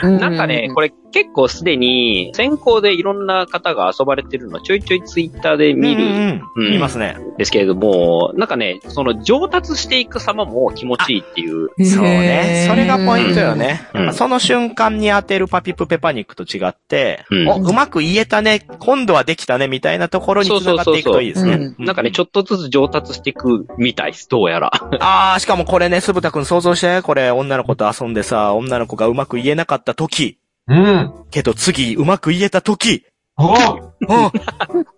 [0.01, 7.15] なんかね、これ結構すでに先行でいろんな方が遊ばれてるのちょいちょいツイッターで見るうんうんうん見ますね。
[7.19, 11.69] んですけれども、なんかね、その上達していく様も気持ちいいっていう。
[11.85, 12.65] そうね。
[12.67, 13.87] それがポイントよね。
[13.93, 21.62] うんその瞬間に当てるパピプペパニックと違って、うんお、うまく言えたね、今度はできたね、みたいなところに繋がっていくといいですね。
[21.79, 24.71] なんかね、ちょっとずつ上達していくみたいです、どうやら。
[24.99, 30.37] あー、しかもこれね、すぶたくん想像して、これ女の子と遊んでさ、女の子がうまく言えなかった時、
[30.67, 31.13] うん。
[31.29, 33.05] けど次うまく言えた時、
[33.35, 34.09] あうん、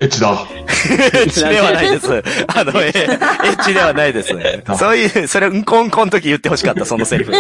[0.02, 0.32] エッチだ。
[0.32, 2.08] エッチではないです。
[2.48, 4.34] あの、えエッチではないです。
[4.78, 7.32] そういう、それ、うんこんこん時言ってほしかった、そのセリフ。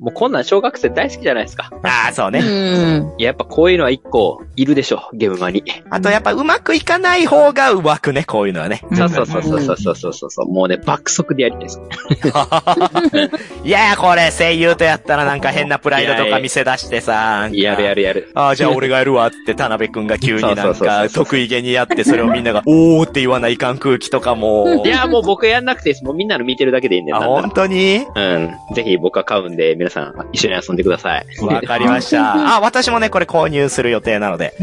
[0.00, 1.70] もうこんなん小学生大好きじゃないですか。
[1.84, 2.40] あー、そううね。
[2.40, 3.14] ん。
[3.18, 5.62] いややっぱこういうのは一個いるでしょ、ゲームマに。
[5.90, 8.82] あとやっぱうまくいかない方がうまくね、こういうのはね。
[8.94, 10.48] そうそうそうそうそうそうそうそう。
[10.52, 11.80] もうね、爆速でやりたいです。
[13.64, 17.48] いやいや、これ声優とやったらなんか変なプライドとか見せ出してさ。
[17.52, 18.30] やるやるやる。
[18.34, 24.88] ああ、じゃあ俺がやるわって田辺くんが急になんか得意げにやって、それをみんなが、 おーって言わないかん空気とかもい。
[24.88, 26.04] や、もう僕やんなくていいです。
[26.04, 27.30] もうみんなの見てるだけでいいんだあ、よ。
[27.40, 28.04] 本当に？
[28.14, 28.50] うん。
[28.74, 31.26] ぜひ僕は買うんで、皆さん一緒に遊んでください。
[31.42, 32.32] わかりました。
[32.56, 34.54] あ、私もね、これ購入する予定なので。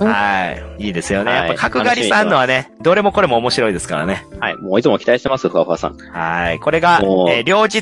[0.00, 0.86] はい。
[0.86, 1.30] いいですよね。
[1.32, 4.24] はいやっぱ角刈りさんのはね、どれもこれも面白いですからね。
[4.40, 4.56] はい。
[4.56, 5.96] もういつも期待してます、ふわふわさん。
[5.96, 6.58] はい。
[6.58, 7.80] これが、えー両日、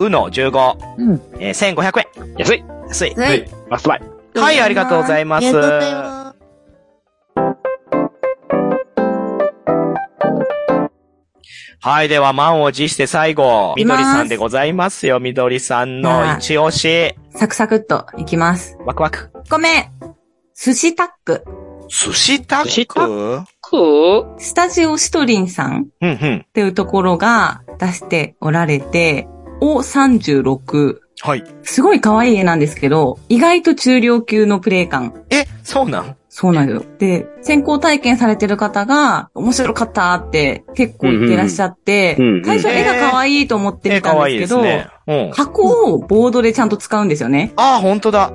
[0.00, 1.20] うの15、うん。
[1.38, 2.06] えー1500円。
[2.38, 3.14] 安い安い。
[3.14, 3.44] はい。
[3.70, 4.02] マストバイ
[4.34, 5.46] はい、ありがとうございます。
[5.46, 6.15] ありがとうございます。
[11.80, 15.20] はい、では満を持して最後、みどりさんでございますよ。
[15.20, 17.14] みどりさんの一押し。
[17.30, 18.76] サクサクっといきます。
[18.84, 19.30] ワクワク。
[19.50, 19.90] ごめん。
[20.58, 21.44] 寿司タック。
[21.88, 24.24] 寿司タック？
[24.38, 26.46] スタジオシトリンさんっうん。
[26.52, 29.28] ていうところが出しておられて、
[29.60, 30.98] O36。
[31.22, 31.44] はい。
[31.62, 35.24] すごい可愛い絵なんですけど、意外と中量級のプレイ感。
[35.30, 36.16] え、そうなん？
[36.38, 36.84] そうなんですよ。
[36.98, 42.14] で、先行体験されてる方が、面白かったって結構言ってらっしゃって、
[42.44, 44.88] 最初絵が可愛いと思ってえ、みたんですけど、ですね。
[45.06, 45.30] うん。
[45.32, 47.54] 箱をボードでちゃんと使うんですよね。
[47.56, 48.34] ああ、ほんとだ。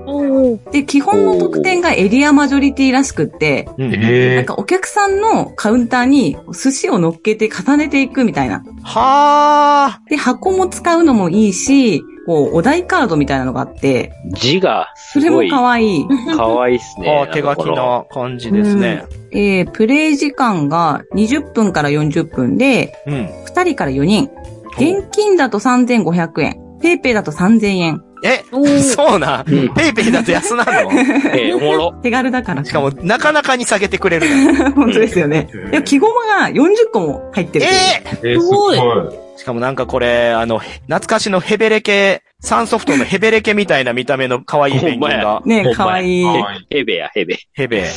[0.71, 8.63] で、基本の特典がエリアマジョリティらしくって、なんかお客さんのカウンターに寿司を乗っけて重ねていくみたいな。
[8.81, 10.01] はあ。
[10.09, 16.07] で、箱も使うのもいいし、こう、お題カードみたいなのがあって、字がそれもすごい可愛い。
[16.35, 17.09] かわいいっすね。
[17.19, 19.05] ああ、手書きな感じですね。
[19.31, 23.13] えー、プレイ時間が20分から40分で、うん。
[23.45, 24.29] 2人から4人。
[24.77, 26.57] 現金だと3500円。
[26.81, 28.03] PayPay だと3000円。
[28.23, 28.43] え、
[28.81, 29.51] そうなん？
[29.51, 30.71] うん PayPay だと安なの？
[31.33, 31.91] えーおもろ。
[32.03, 32.63] 手軽だから。
[32.63, 34.53] しかも、なかなかに下げてくれるね。
[34.75, 35.47] 本当ですよね。
[35.71, 37.65] いや、木ゴマが40個も入ってる。
[37.65, 38.79] ええーすごい。
[39.41, 45.41] えしかもなんかこれ、あの、へ懐かしのヘベレケ、サンソフトのヘベレケみたいな見た目の可愛いペンギンが。
[45.45, 46.23] ね、かわいい。
[46.23, 47.39] かわいいヘベや、ヘベ。
[47.53, 47.87] ヘベ。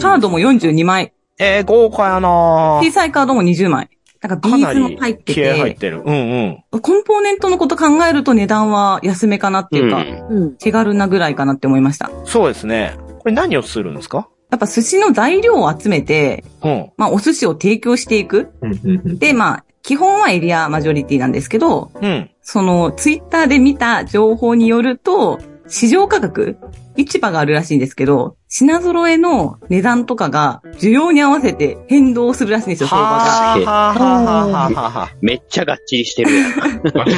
[0.00, 1.12] カードも42枚。
[1.38, 3.88] えー、豪華やな小さいカードも20枚。
[4.22, 6.02] なんかビーズも入って気合入ってて、る。
[6.02, 6.80] うんうん。
[6.80, 10.56] コンポーネントのこと考えると値段は安めかなっていうか、んうん。
[10.56, 12.10] 手軽なぐらいかなって思いました。
[12.24, 12.96] そうですね。
[13.18, 14.28] これ何をするんですか？
[14.50, 16.92] やっぱ寿司の材料を集めて、うん。
[16.96, 18.52] まあお寿司を提供していく。
[18.62, 22.30] うんうんうんで、まあ、基本はエリアマジョリティなんですけど、うん。
[22.40, 26.56] そのツイッターで見た情報によると、市場価格
[26.96, 33.16] 市場があるらしいんですけど、品揃えの値段とかが需要に合わせて変動するらしいんですよ、相場が。
[33.16, 36.30] はあ、はあ、はあ、はあ、はめっちゃがっちりしてる。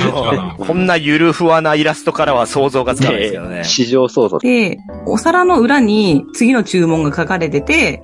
[0.56, 3.64] こんなゆるふわなイラストからは想像がつかないですけどね。
[3.64, 4.38] 市場想像。
[4.38, 8.02] で、お皿の裏に次の注文が書かれてて。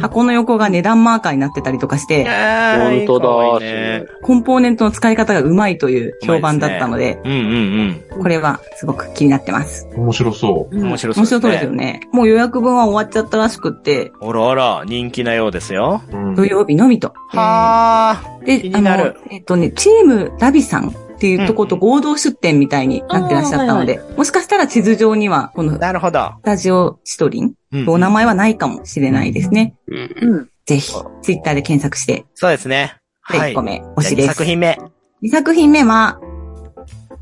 [0.00, 3.18] 箱の横が値段マーカーになってたりとかして、本当
[3.58, 4.04] だね。
[4.22, 7.18] コンポーネントの使い方がうまいという評判だったので、
[8.16, 9.88] これはすごく気になってます。
[9.96, 10.76] 面白そう。
[10.76, 10.86] うん。
[10.86, 11.80] 面白そうです面白そうですよね。
[11.80, 12.00] ね。
[12.12, 16.02] もう予約分は終わっちゃったらしくって、あらあら、人気なようですよ。
[16.12, 17.12] うん土曜日のみと。
[17.28, 18.44] はあ。
[18.44, 26.30] で、気になるあの、えっとね、チームラビさんっていうとこと合同出店みたいになってらっしゃったので、もしかしたら地図上には、このスなるほど。
[26.42, 29.74] タジオシトリン、うんお名前はないかもしれないですね。
[29.86, 30.48] うんうん。
[30.66, 30.92] ぜひ、
[31.22, 32.96] ツイッターで検索して、そうですね。
[33.30, 33.62] で、はい1個。
[33.62, 34.28] 目、推しです。
[34.28, 34.78] 作品目。
[35.22, 36.18] 2作品目は、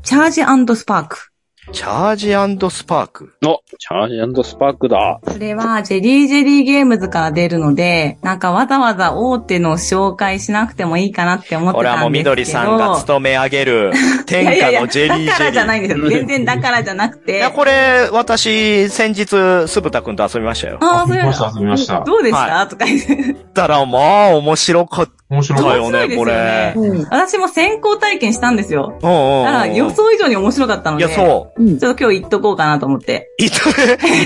[0.03, 1.29] チャージスパーク。
[1.71, 2.29] チャージ
[2.75, 3.33] スパーク。
[3.45, 5.19] お、チャージスパークだ。
[5.23, 12.29] これは、ジェリージェリーゲームズから出るので、なんかわざわざ大手の紹介しなくてもいいかなって思ってこれはもうたんですけど。
[12.31, 13.91] 緑さんが務め上げる、
[14.25, 15.27] 天下のジェリージェリー。
[15.27, 16.09] だからじゃないんですよ。
[16.09, 17.37] 全然だからじゃなくて。
[17.37, 20.79] いや、これ、私、先日、すぶたくんと遊びましたよ。
[20.81, 23.33] ああ、それ遊びました遊びましたどうでした、はとか言って。
[23.53, 26.73] たら、まあ、面白かった面白いですよこれね。
[26.75, 27.01] うん。
[27.03, 28.93] 私も先行体験したんですよ。
[28.95, 31.05] だから予想以上に面白かったので。
[31.05, 31.63] いや、そう。
[31.63, 31.77] うん。
[31.77, 33.31] ちょっと今日言っとこうかなと思って。
[33.37, 33.49] いっ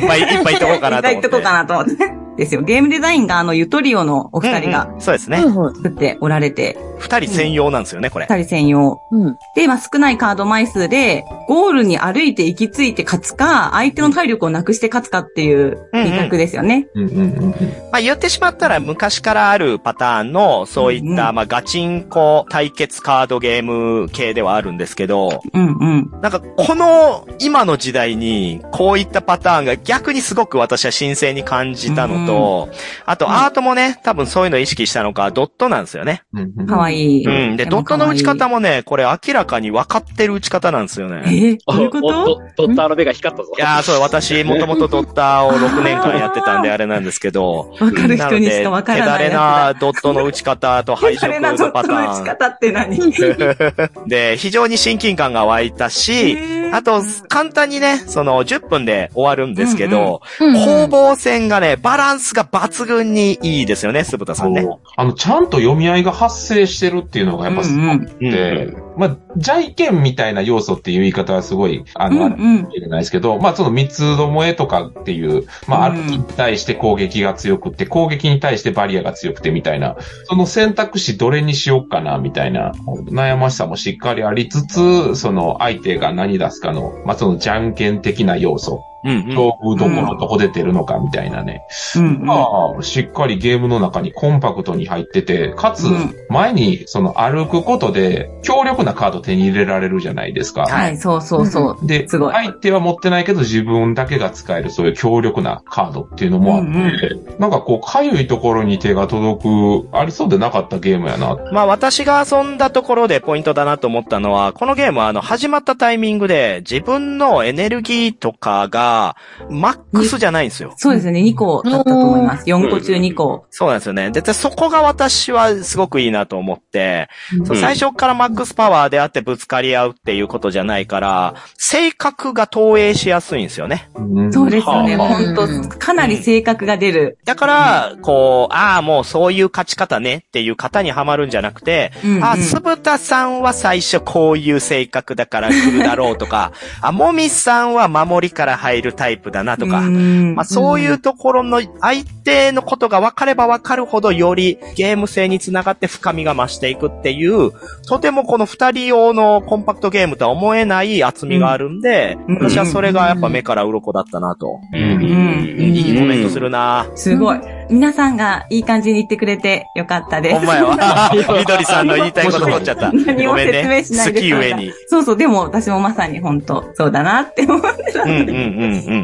[0.07, 1.01] ぱい、いっぱいいっとこうかなと思って。
[1.01, 2.22] いっぱい言っとこうかなと思って。
[2.37, 2.61] ですよ。
[2.61, 5.37] ゲームデザインがあの、ゆとりおのお二人がうんうんそうですね。
[5.41, 8.25] 作っておられて、二人専用なんですよね、これ。
[8.29, 9.01] 二人専用。
[9.11, 9.37] うん。
[9.55, 16.87] で、まあ、少ないカード枚数で、ゴールに歩いて行き着いて勝つか、相手の体力をなくして勝つかっていう二択ですよね。
[16.93, 17.01] た。
[17.01, 17.53] うんうんうん
[17.91, 26.11] まあ言ってしまったら昔からあるパターンの、そういった、うんまあガチンコ対決カードゲーム系ではあるんですけど、うんうん。
[26.21, 32.69] なんかこの今の時代にこういったパターンが逆にすごく私は新鮮に感じたのと、
[33.05, 36.23] あとアートもね、多分そういうのを意識したのか、ドットなんですよね。
[36.67, 37.25] かわいい。
[37.25, 37.57] うん。
[37.57, 41.23] で、ドットの打ち方もね、これ明らかに分かってる打ち方なんですよね。
[41.25, 43.51] えー、どういうこおとドドッターの目が光ったぞ。
[43.57, 52.97] いやー、そう、私、もともとドッターを6 年間やってたんであれなんですけど、わかる人にしかわからない手だれなドットの打ち方と配そ色れなドットのパターの打ち方って何？
[52.97, 54.07] ン。
[54.07, 56.37] で、非常に親近感が湧いたし、
[56.71, 64.67] あと、簡単にね、その、10分で終わるんですけど、うん攻防戦がね、バランスが抜群にいいですよね、鈴田さんね。
[64.95, 72.61] あの、ちゃんと読み合いが発生してるっていうのがやっぱすごくうんて、まあ、じゃいけんみたいな要素っていう言い方はすごい、あうんの、あるかうん。
[72.63, 75.95] もしれないですけど、まあ、その三つどもえとかっていう、まあ、うん。
[75.95, 82.71] 歩きに対して攻撃が強くて、攻撃に対してバリアが強くてみたいな、その選択肢どれにしようかな、みたいな、
[83.11, 89.27] 悩ましさもしっかりありつつ、その相手が何出すかの、まあ、そのじゃんけん的な要素、うんうん。
[89.29, 91.63] 勝負どころどこで出るのかみたいなね。
[91.97, 92.25] うんうん。
[92.25, 92.47] ま
[92.79, 100.63] あ、しっかりゲームの中にコンパクトに入ってて、かつうん、前にその歩くことで強力なカード手に入れられるじゃないですか。
[100.63, 101.87] はい、そうそうそう。
[101.87, 111.37] で、すごい相手は持ってないけど自分だけが使えるそういう強力なカードっていうのもあって、うんなんかこう、かゆいところに手が届く、ありそうでなかったゲームやな。
[111.51, 119.15] まあ私が遊んだところでポイントだなと思ったのは、このゲームはあの始まったタイミングで自分のエネルギーとかが
[119.49, 120.73] マックスじゃないんですよ。
[120.77, 122.45] そうですね、2個だったと思います。
[122.45, 123.45] 4個中2個。
[123.49, 124.11] そうなんですよね。
[124.11, 133.89] で、でそこが私はすごくいいなと思って、うん最初からマックスパワーであってぶつかり合うっていうことじゃないから、性格が投影しやすいんですよね。
[133.95, 137.17] うんそうですよね、はあ本当かなり性格が出る。
[137.25, 146.51] だから、こう、ああ、もうそういう勝ち方ねっていう型にはまるんじゃなくて、うんうんあ、つぶたさんは最初こういう性格だから来るだろうとか、
[146.81, 157.51] あ、もみさんは守りから入るタイプだなとか、うんまあ、そういうところの相手のことが分かれば分かるほどよりゲーム性につながって深みが増していくっていう、
[157.87, 162.35] とてもこの二人用のコンパクトゲームとは思えない厚みがあるんで、うん。
[162.35, 164.59] 私はそれがやっぱ目から鱗だったなと。
[164.73, 165.43] ううん。
[165.59, 166.87] いいコメントするな。
[166.95, 167.39] すごい。
[167.69, 170.35] 皆さんがいい感じに言ってくれてよかったです。
[170.35, 171.11] ほんまやわ。
[171.13, 172.91] みどりさんの言いたいこと取っちゃった。
[172.91, 173.83] 何も説明ね。
[173.83, 174.73] しないで好き上に。
[174.87, 178.03] そうそう、でも私もまさに本当そうだなって思ってた。
[178.03, 178.35] うんうんうんう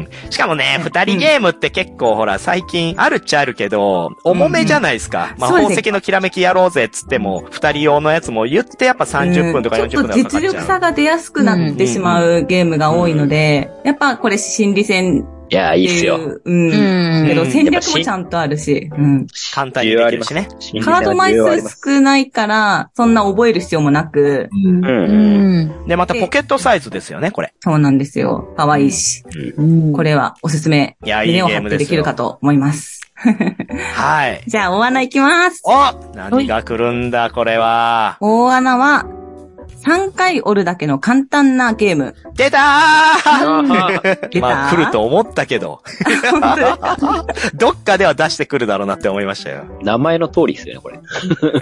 [0.02, 0.08] ん。
[0.30, 5.34] しかもね、二人ゲームって結構ほら、最近あるっちゃあるけど、重めじゃないですか。
[5.38, 10.40] まあ、宝石のきらめきやろうぜっつっても、二人用のやつも言ってやっぱ30分とか40分とかかかっちょっと実。
[10.40, 16.16] 力差が出やすくなってしまうゲームが多いので、やっぱこれ心理戦いや、いいいっすよ。
[16.16, 16.70] う、うん。
[16.70, 19.26] うんけどうん戦略もちゃんとあるし、うん。
[19.52, 20.48] 簡単にできるしね。
[20.84, 25.86] カード枚数少ないから、そんな覚える必要もなく、うん。
[25.86, 27.52] で、またポケットサイズですよね、これ。
[27.60, 28.54] そうなんですよ。
[28.56, 29.24] 可愛いし。
[29.56, 30.96] うんこれはおすすめ。
[31.04, 31.86] いや、いいゲ胸を張ってームですよ。
[31.86, 33.00] できるかと思います。
[33.94, 34.42] はい。
[34.48, 35.62] じゃあ、大穴いきます。
[35.64, 38.16] お何が来るんだ、これは。
[38.20, 39.06] 大穴は、
[39.84, 42.14] 3回折るだけの簡単なゲーム。
[42.34, 44.46] 出たー 出た？
[44.46, 45.82] まあ、来ると思ったけど、
[47.54, 49.64] どっかでは出してくるだろうなって思いましたよ。
[49.82, 51.00] 名前の通りですよね、これ。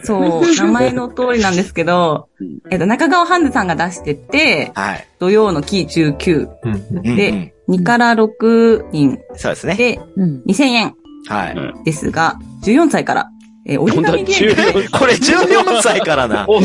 [0.02, 2.28] そう、名前の通りなんですけど、
[2.70, 5.06] えっと、中川ハンズさんが出してて、はい。
[5.18, 9.74] 土曜のキー中9うんうんうんで、2から6人そうですね。
[9.74, 10.42] でうん。
[10.46, 10.94] 2000円
[11.28, 11.54] はい。
[11.54, 13.30] うんですが、14歳から
[13.68, 14.82] えー折り紙ゲーム？
[14.82, 14.88] で。
[14.88, 16.46] これ14歳からな。
[16.48, 16.64] 折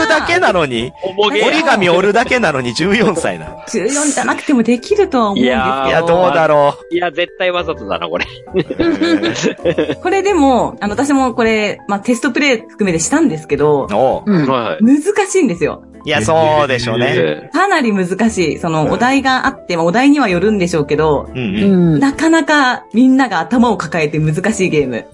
[0.00, 0.92] るだけなのに？
[1.18, 3.46] 折り紙折るだけなのに14歳な。
[3.68, 5.56] 14じゃなくてもできるとは思うんですけど。
[5.56, 8.26] いやーいや、どうだろいや、絶対わざとだな、これ。
[8.54, 9.96] う。
[10.02, 14.46] これでも、あの、私もこれ、まあ、テストプレイ含めてしたんですけど、おううん。
[14.46, 15.82] は難しいんですよ。
[16.04, 17.00] いや、そうでしょうい。
[17.00, 17.14] ね。
[17.16, 18.58] えかなり難しい。
[18.58, 21.96] その、お題があって、まあ、お題にはよるんでしょうけど、うんううん。
[21.96, 22.00] ん。
[22.00, 25.06] なかなかみんなが頭を抱えて難しいゲーム。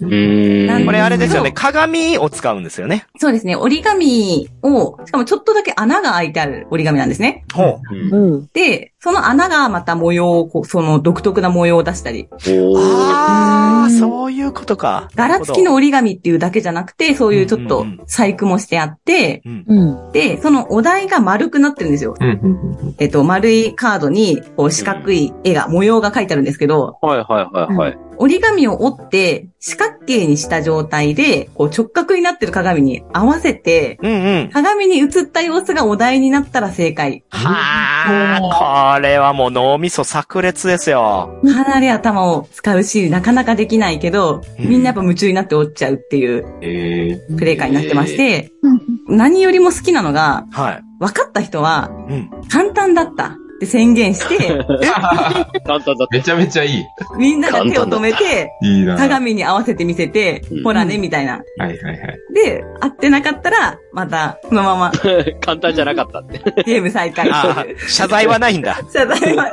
[0.84, 1.51] これあれですよね。
[1.51, 3.07] うん鏡を使うんですよね。
[3.18, 3.57] そうですね。
[3.57, 7.45] 折り紙を、しかもちょっとだけ穴が開いてある折り紙なんですね。
[7.53, 8.49] ほうんうん。
[8.53, 15.09] で、その穴がまた模様をこう、その独特な模様を出したり、ああ、うんそういうことか。
[15.14, 19.64] 柄付きの折り紙っていうだけじゃなくて、そういうちょっと細工もしてあって、うん。
[19.66, 20.12] うん。
[20.12, 22.14] で、そのお題が丸くなってるんですよ。
[22.20, 28.07] うんうんえっと、丸いカードに、こう四角い絵が、模様が書いてあるんですけど、はいはいはいはい。
[28.19, 34.51] 折り紙を折って、四角形にした状態で、こう直角になってる鏡に合わせて、うんうん。
[34.53, 37.25] 鏡に映った様子がお題になったら正解。
[37.31, 41.41] はあ、これはもう脳みそ炸裂ですよ。
[41.45, 50.83] かなり頭を使うし、なかなかできないけど、うんみんなやっぱ夢中になって折っちゃうっていうえプレイ会になってまして、うん何よりも好きなのが、はい。
[51.01, 52.31] 分かった人はうん。
[52.51, 54.38] 簡単だったって宣言して、
[55.66, 56.84] 簡単だっめちゃめちゃいい。
[57.18, 61.42] みんなが手を止めて、いい鏡に合わせて見せてうん、ほらね、みたいな。
[61.59, 61.76] はいはい。
[62.34, 65.01] で、合ってなかったら、また、そのままた。
[65.44, 66.62] 簡単じゃなかったって。
[66.64, 67.28] ゲーム再開。
[67.30, 68.80] ああ、謝罪はないんだ。
[68.92, 69.51] 謝罪は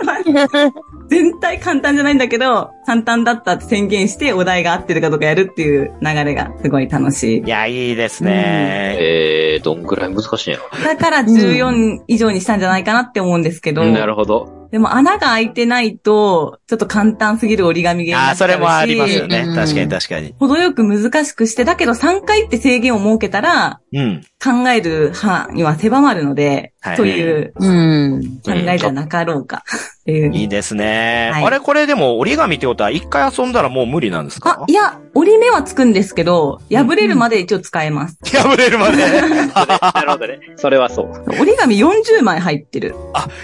[1.10, 7.48] 全体簡単じゃないんだけど、簡単だったって宣言して、お題が合ってるかどうかやるっていう流れがすごい楽しいい。
[7.48, 8.96] や、いいですね。
[9.00, 10.84] えー、どんぐらい難しいんやろ。
[10.84, 14.65] だから14以上にしたんじゃないかなって思うんですけど、なるほど。
[14.72, 19.46] でも穴が開いてないと、ちょっと簡単すぎる折り紙ゲームにああ、それもありますよね。
[19.48, 20.36] うん確かに確かに。
[20.40, 24.22] 程よく難しくして、だけど3回って制限を設けたら、うん。
[24.44, 28.22] 考える範囲は狭まるので、はいといううん。
[28.46, 29.64] 考えじゃなかろうか。
[30.02, 30.36] っていう。
[30.36, 31.32] いいですね。
[31.34, 38.18] はいあれ、これでも折り紙ってことは一回遊んだらもう無理なんですあか、いや、折り目はつくんですけど、破れるまで一応使えます。
[38.26, 38.98] 破れるまで。
[38.98, 40.40] なるほどね。
[40.58, 41.12] それはそう。
[41.40, 42.96] 折り紙40枚入ってる。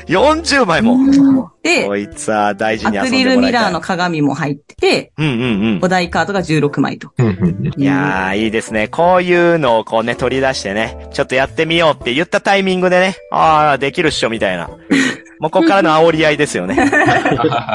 [0.07, 1.51] 40枚も。
[1.63, 3.35] でこ、いつは大事に遊んアクリでもらいたい。
[3.35, 5.29] ルミラーの鏡も入ってて、うんう
[5.77, 7.11] んお題カードが16枚と。
[7.17, 7.81] うんうんうんうん。
[7.81, 8.87] いやー、いいですね。
[8.87, 14.69] こういうのをこうね、取り出してね、ちょっとやってみようって言ったタイミングでね、あー、できるっしょ、みたいな。
[15.39, 16.75] もうこっからの煽り合いですよね。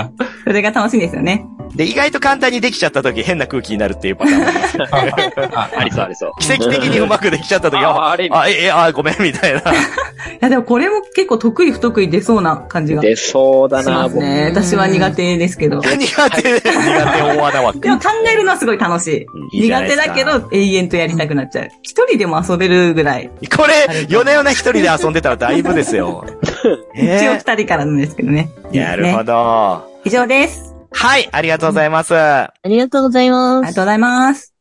[0.45, 1.45] それが楽しいんですよね。
[1.77, 5.71] で、意外と簡単にできちゃった時変な空気になるっていうパターンもあ。
[5.77, 6.33] ありそうありそう。
[6.41, 9.61] 奇跡的にうまくできちゃった時 あは、あれあ、え、え、あ、ごめん、みたいな。
[9.61, 9.63] い
[10.41, 14.51] や、でもこれも結構得意不得意出そうな感じがし出そうだな、ますね。
[14.51, 15.81] 私は苦手ですけど。
[15.81, 17.81] 苦手、苦手大穴枠。
[17.81, 19.59] でも考えるのはすごい楽しい。
[19.59, 21.69] いい苦手だけど永遠とやりたくなっちゃう。
[21.83, 23.31] 一人でも遊べるぐらい。
[23.55, 26.25] これ、夜な夜な一人で遊んでたらだいぶですよ。
[26.95, 28.51] 一応え二人からなんですけどね。
[28.73, 29.85] ーなるほねど。
[30.05, 30.76] 以上です。
[30.93, 32.17] はい、ありがとうございます。
[32.17, 33.63] ありがとうございあます。
[33.63, 34.53] りがとうございます。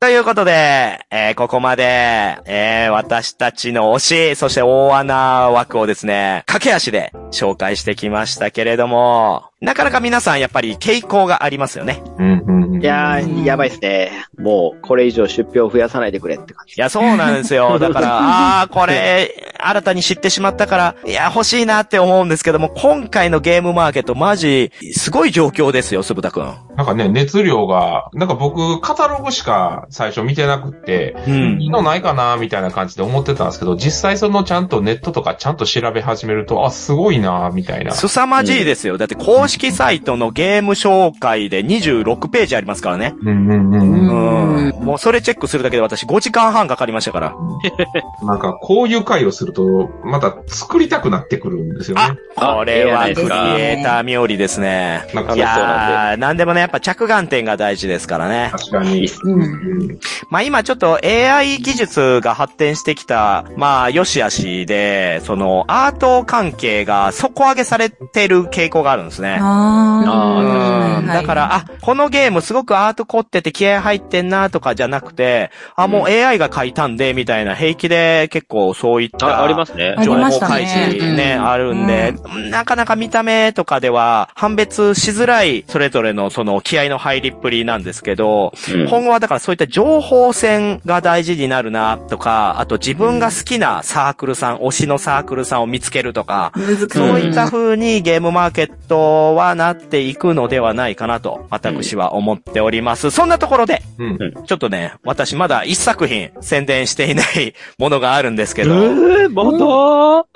[0.00, 3.98] ということで、えーここまで、えー私たちの推
[4.34, 12.02] し、そして大穴枠をですね、駆け足で紹介してきましたけれども、なかなか皆さんやっぱり傾向がありますよね。
[12.18, 14.10] うんうんうんいやー、やばいっすね。
[14.36, 16.74] もう、これ以上出費を増やさないでくれって感じ。
[16.76, 17.78] いや、そうなんですよ。
[17.80, 26.54] だから、ああ、これ、新たに知ってしまったから、いや、欲しいなって思うんですけども、今回のゲームマーケット、マジ、すごい状況ですよ、すぶたくん。
[26.76, 37.92] なんかね、熱量が、なんか僕、カタログしか最初見てなくって、うんいいのないかな、みたいな感じで思ってたんですけど、実際そのちゃんとネットとかちゃんと調べ始めると、あ、すごいな、みたいな。
[37.92, 38.98] 凄まじいですよ。
[38.98, 43.14] だって公式サイトのゲーム紹介で26ページありますからね。
[43.22, 44.70] うんうんうんうん。
[44.70, 44.84] うん。
[44.84, 47.34] もうそれチェックするだけで私5時間半かかりましたから。
[48.22, 52.02] なんか、こういう回をすると、また作りたくなってくるんですよね。
[52.36, 55.02] あこれはクリエイター冥利ですね。
[55.14, 58.50] なんかいやー、なんでもね、やっぱ着眼点が大事ですからね。
[58.52, 59.08] 確かに。
[59.22, 59.98] うんうん
[60.30, 69.38] まあ今ちょっと AI 技術が発展してきた、まあ良し悪しで、そのアート関係が底上げされてる傾向があるんですね。
[69.44, 71.06] あうん。
[71.06, 79.40] だから、あ、このゲームすごくアート凝ってて気合入ってんなとかじゃなくて、あ、もう AI が書いたんで、みたいな平気で結構そういった。
[79.40, 79.96] あ、ありますね。
[80.02, 81.48] 情報開ね示ね、うん。
[81.48, 82.14] あるんで、
[82.50, 88.88] なかなか見た目とかでは判別しづらい、それぞれのその気合の入りっぷりなんですけど、うん。
[88.88, 96.52] 今後はだからそういった情報戦が大事になるなとか、あと自分が好きなサークルさん、推しのサークルさんを見つけるとか。
[96.90, 103.10] そういった風にゲームマーケットはなっていくのではなないかなと、私は思っております。
[103.10, 104.18] そんなところで、うん。
[104.44, 109.44] ちょっとね、私まだ一作品宣伝していないものがあるんですけえど、ー、ま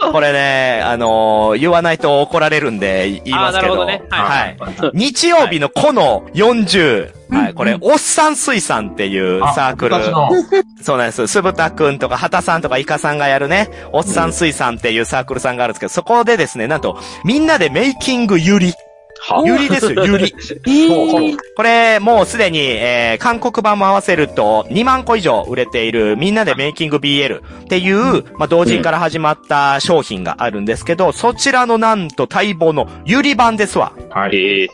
[0.00, 0.12] だ？
[0.12, 4.90] これね、あのー言わないと怒られるんで言いますけど、あーなるほどねはいはい。
[4.94, 9.96] 日曜日のこの40、はい、これ、うんおっさん水産っていうサークル。
[10.82, 11.26] そうなんです。
[11.26, 18.66] すぶたくんとか、はたさんとか、いかさんがやるね、おっさん水産っていうサークルさんがあるんですけど、そこでですね、なんと、みんなでメイキングゆり。
[18.68, 18.87] は
[19.44, 20.34] ゆりですよ、 ゆり。
[20.34, 33.92] えー、これ、もうすでに、えー、韓国版も合わせると、2万個以上売れている、みんなでメイキング BL っていう、まあ、同人から始まった商品があるんですけど、そちらのなんと待望のゆり版ですわ。
[34.10, 34.68] はい。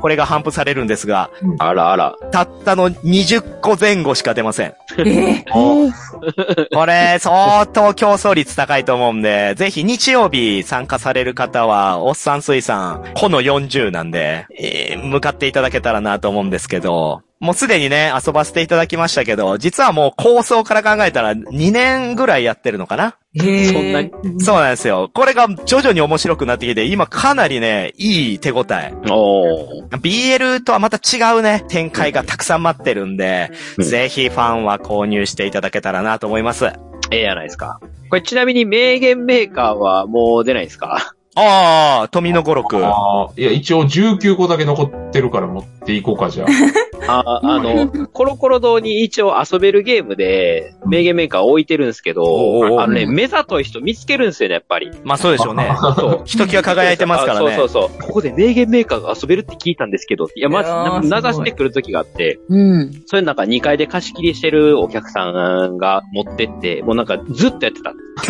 [0.00, 2.14] これが頒布されるんですが、あらあら。
[2.30, 4.74] たったの20個前後しか出ません。
[4.98, 5.90] えーお
[6.74, 23.16] これ、相当競争率高いと思うんで、ぜひ日曜日参加される方は、おっさん水産、この40なんで、えー向かっていただけたらなと思うんですけど、もうすでにね、遊ばせていただきましたけど、実はもう構想から考えたら2年ぐらいやってるのかな？
[23.36, 24.10] えーそんなに
[24.40, 25.08] そうなんですよ。
[25.14, 28.92] これが徐々に面白くなってきて、今かなりね、いい手応え。
[29.08, 30.00] おー。
[30.00, 36.66] BL とはまた違うね、展開がたくさん待ってるんで、うんぜひファンは購入していただけたらなと思います。
[37.12, 37.78] ええやないですか？
[38.10, 41.14] これちなみに名言メーカーはもう出ないですか？
[41.34, 42.76] ああ、富野五六。
[42.86, 46.48] あーいや、一応19個だけ残ってるから持っていこうか、じゃあ。
[47.06, 54.90] あ、あの、コロコロ堂に一応遊べるゲームで名言メーカー置いてるんですけど、あのね、目ざとい人見つけるんですよね、やっぱり。
[55.04, 55.70] まあそうでしょうね。
[55.96, 56.22] そう。
[56.24, 57.52] ひときわ輝いてますからね。
[57.52, 58.02] あそうそうそう。
[58.02, 63.02] ここで名言メーカーが遊べるって聞いたんですけど、いや、まず、いやーな名すごい指してくる時があって、うん。
[63.06, 67.92] それなんか2階で貸し切りしてるお客さんが持ってって、もうなんかずっとやってた。
[68.22, 68.26] め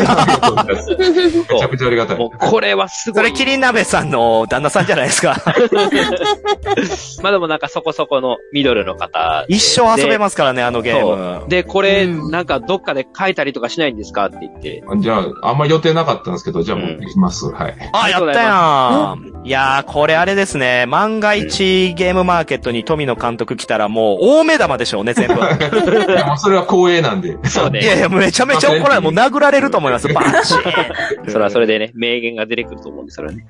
[1.59, 2.19] ちゃくちゃありがたい。
[2.19, 3.25] もうこれはすごい。
[3.25, 5.43] それ、キリン鍋さんの旦那さんじゃないですか。
[7.23, 9.45] まあでもなんかそこそこのミドルの方。
[9.49, 11.49] 一生遊べますからね、あのゲーム。
[11.49, 14.83] で、これ、うんなんかどっかで書いたりとかしないんですかって言って。
[14.99, 17.47] じゃあ、あんま予定なかったんですけど、じゃあ持ってきます。
[17.47, 17.77] はい。
[17.93, 19.43] あ、やったやん。
[19.45, 20.87] いやー、これあれですね。
[20.87, 25.35] 万が一ゲームマーケットに富野監督来たらもう大目玉でしょうね、全部。
[26.39, 27.37] それは光栄なんで。
[27.49, 29.03] そうねいやいや、めちゃめちゃ怒られる。
[29.03, 30.09] もう殴られると思います。
[30.13, 33.47] バチンそれはそれでね、名言が出てくると思うんです、それはね。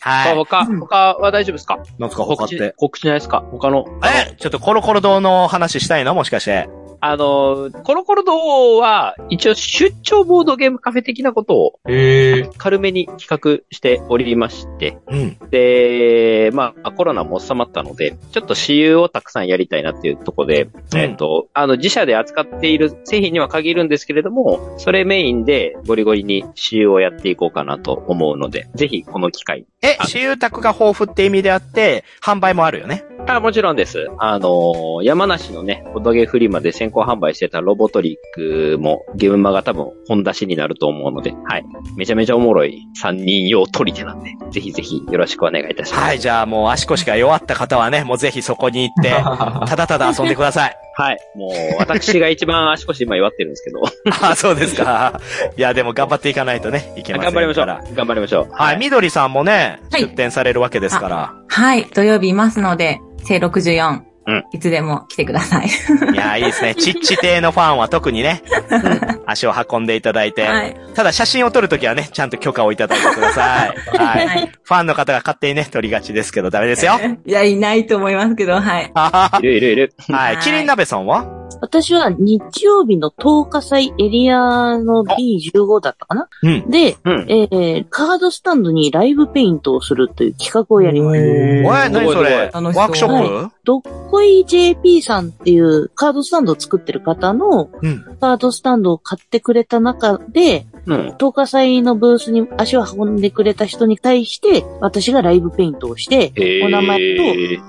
[0.00, 0.34] はい。
[0.34, 1.78] 他、他は大丈夫ですか？
[1.98, 3.44] なんすか、他告知って。、告知ないですか？
[3.50, 3.84] 他の。
[4.04, 6.14] え、ちょっとコロコロ堂の話したいの？
[6.14, 6.68] もしかして。
[7.04, 15.36] あの、コロコロ堂は、一応出張ボードゲームカフェ的なことをええ軽めに企画しておりまして、うん。
[15.50, 29.66] で、まあ、コロナも収まったので、ちょっと私有をたくさんやりたいなっていうところで、うんえっ、と、あの、自社で扱っている製品には限るんですけれども、それメインでゴリゴリに私有をやっていこうかなと思うので、ぜひこの機会。
[29.82, 33.04] え、あ私有宅が豊富って意味であって、販売もあるよね。
[33.26, 34.08] あ、もちろんです。
[34.18, 41.64] あの山梨のね、ボドゲフリマで先行販売してたロボトリックもゲームマが多分本出しになると思うので、はい。
[41.96, 46.04] めちゃめちゃおもろい3人用取り手なんで、ぜひぜひよろしくお願いいたします。
[46.04, 49.10] はい、じゃあもう足腰が弱った方はね、もうぜひそこに行って、
[49.66, 50.76] ただただ遊んでください。
[50.94, 51.18] はい。
[51.34, 53.80] もう、私が一番足腰今弱ってるんですけど。
[54.28, 55.20] あ、そうですか。
[55.56, 57.32] いや、でも頑張っていかないとね、いけませんから。
[57.32, 57.96] 頑張りましょう。
[57.96, 58.48] 頑張りましょう。
[58.52, 61.34] はい、みどりさんもね、はい出店されるわけですから。
[61.48, 64.11] はい、土曜日いますので、正64。
[64.26, 65.66] うんいつでも来てください。
[66.12, 66.74] いや、いいですね。
[66.78, 68.42] ちっち亭のファンは特にね、
[69.26, 70.42] 足を運んでいただいて。
[70.42, 70.76] はい。
[70.94, 73.76] ただ写真を撮るときはね、ちゃんと許可をいただいてください。
[73.98, 74.26] はい。
[74.26, 74.52] はい。
[74.62, 77.00] ファンの方が勝手にね、撮りがちですけどダメですよ。
[77.26, 78.92] いや、いないと思いますけど、はい。
[79.40, 79.94] いるいるいる。
[80.10, 80.38] はい。
[80.38, 81.41] キリン鍋さんは？
[81.62, 86.28] 私は日曜日の10日祭エリアの B15 だったかな？
[86.42, 86.68] うん。
[86.68, 87.26] で、うん。
[87.28, 91.18] えー、カードスタンドにライブペイントをするという企画をやります。
[91.18, 92.50] え、何それ？
[92.52, 93.54] ワークショップ？
[93.62, 98.18] どっこい JP さんっていうカードスタンドを作ってる方のうん。
[98.20, 101.08] カードスタンドを買ってくれた中で、うん。
[101.10, 106.32] 10日祭のブースに足を運んでくれた人に対して、私がライブペイントをして、
[106.64, 107.22] お名前と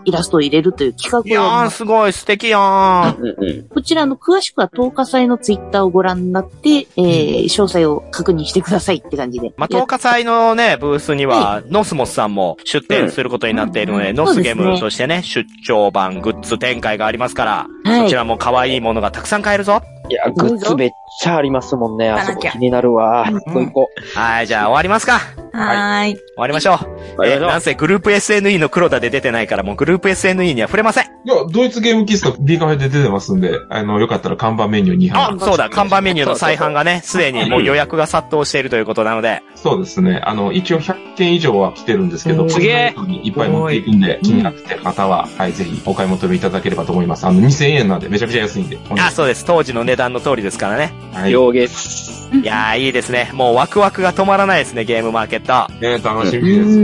[0.06, 1.78] イラストを入れるという企画をいやー、やります。
[1.78, 3.22] すごい素敵やん。
[3.22, 3.64] うんうん。
[3.70, 9.54] こちらの詳しくは10日祭のツイッターをご覧になって、えー、詳細を確認してくださいって感じで。
[9.58, 19.82] まあ、10日祭のね、ブースには、ノスモスさんも出展することになっているので、うんノスゲームそしてね、出張版グッズ展開がありますから、はいこちらも可愛いものがたくさん買えるぞ。
[20.10, 20.90] いや、グッズめっ
[21.20, 22.10] ちゃありますもんね。
[22.10, 23.26] あそこ気になるわ。
[23.30, 23.90] うん一個一個。
[24.16, 25.20] はい、じゃあ終わりますか。
[25.54, 26.16] はーい。
[26.16, 26.76] 終わりましょ
[27.18, 27.26] う。
[27.28, 31.06] えなんせグループ SNE の黒田で出てないからもうグループ SNE には触れません。
[31.06, 40.22] いや、ドイツゲームキスト B カフェで出てますんで、あの、よかったら看板メニュー2あ杯。、そうだ、看板メニューの再販がね、すでにもう予約が殺到しているということなので、そうですね。
[40.26, 47.26] あの、一応100件以上は来てるんですけど、すげえいっぱい持っていくんで、気になってる方は、はい、ぜひお買い求めいただければと思います。
[47.26, 48.80] あの、2000円なんでめちゃくちゃ安いんで。
[48.98, 49.46] あ、そうです。
[49.46, 50.92] 当時の値段の通りですからね。
[51.14, 51.32] はい。
[51.32, 52.24] 両月。
[52.42, 53.30] いやー、いいですね。
[53.34, 55.72] もうワクワクが止まらないですね、ゲームマーケット。
[55.80, 56.78] ね、楽しみです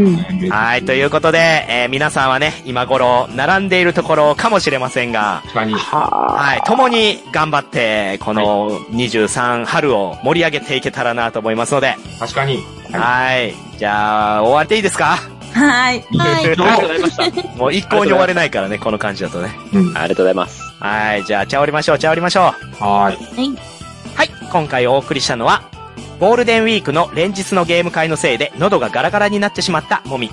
[0.44, 0.50] ね。
[0.50, 5.74] はい、ということで、えー皆さんはね、今頃、並んでいるところかもしれませんが、確かに。
[5.74, 12.60] はい、共に頑張って、この23春を盛り上げていけたらなと思いますので、確かに。
[12.92, 13.54] ははい。
[13.78, 15.18] じゃあ、終わっていいですか？
[15.52, 16.06] はい。
[16.12, 16.18] い。
[16.20, 17.48] はいありがとうございました。
[17.58, 19.50] もう一向に終われないからね、この感じだとね。
[19.74, 19.98] うん。
[19.98, 20.62] ありがとうございます。
[20.80, 22.84] はい、じゃあ、茶降りましょう、茶降りましょう。
[22.84, 23.79] はーい。
[24.20, 25.64] はい、今回お送りしたのは、
[26.20, 30.30] ゴールデンウィークの連日のゲーム会のせいで喉がガラガラになってしまったもみ。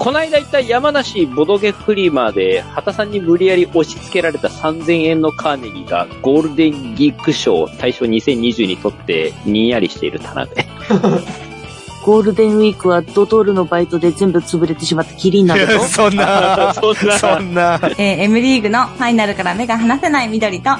[0.00, 10.66] この間行った山梨ボドゲフリマで、畑さんに無理やり押し付けられた3000円のカーネギーがゴールデンギーク賞大賞2020にとってにんやりしている棚で。
[12.02, 15.78] ゴールデンウィークはドトールのバイトで全部潰れてしまったキリンなんだぞ。
[15.86, 17.80] そんな、そんなそんな。
[17.98, 20.70] えー M リーグのファイナルから目が離せない緑と、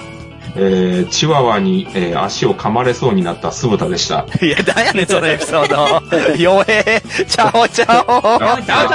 [0.59, 4.27] えー、チワワに、えー足を噛まれそうになった酢豚でした。
[4.41, 6.37] いや、なんやねん、そのエピソード。
[6.37, 7.03] 弱え。
[7.29, 8.39] チャオチャオ。
[8.39, 8.87] チャオチャ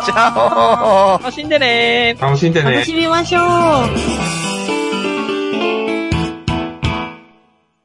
[0.00, 0.04] オ。
[0.04, 1.22] チャオ。
[1.22, 2.22] 楽しんでねー。
[2.22, 2.84] 楽しんでね楽。
[2.84, 3.40] しみましょ
[4.84, 4.87] う。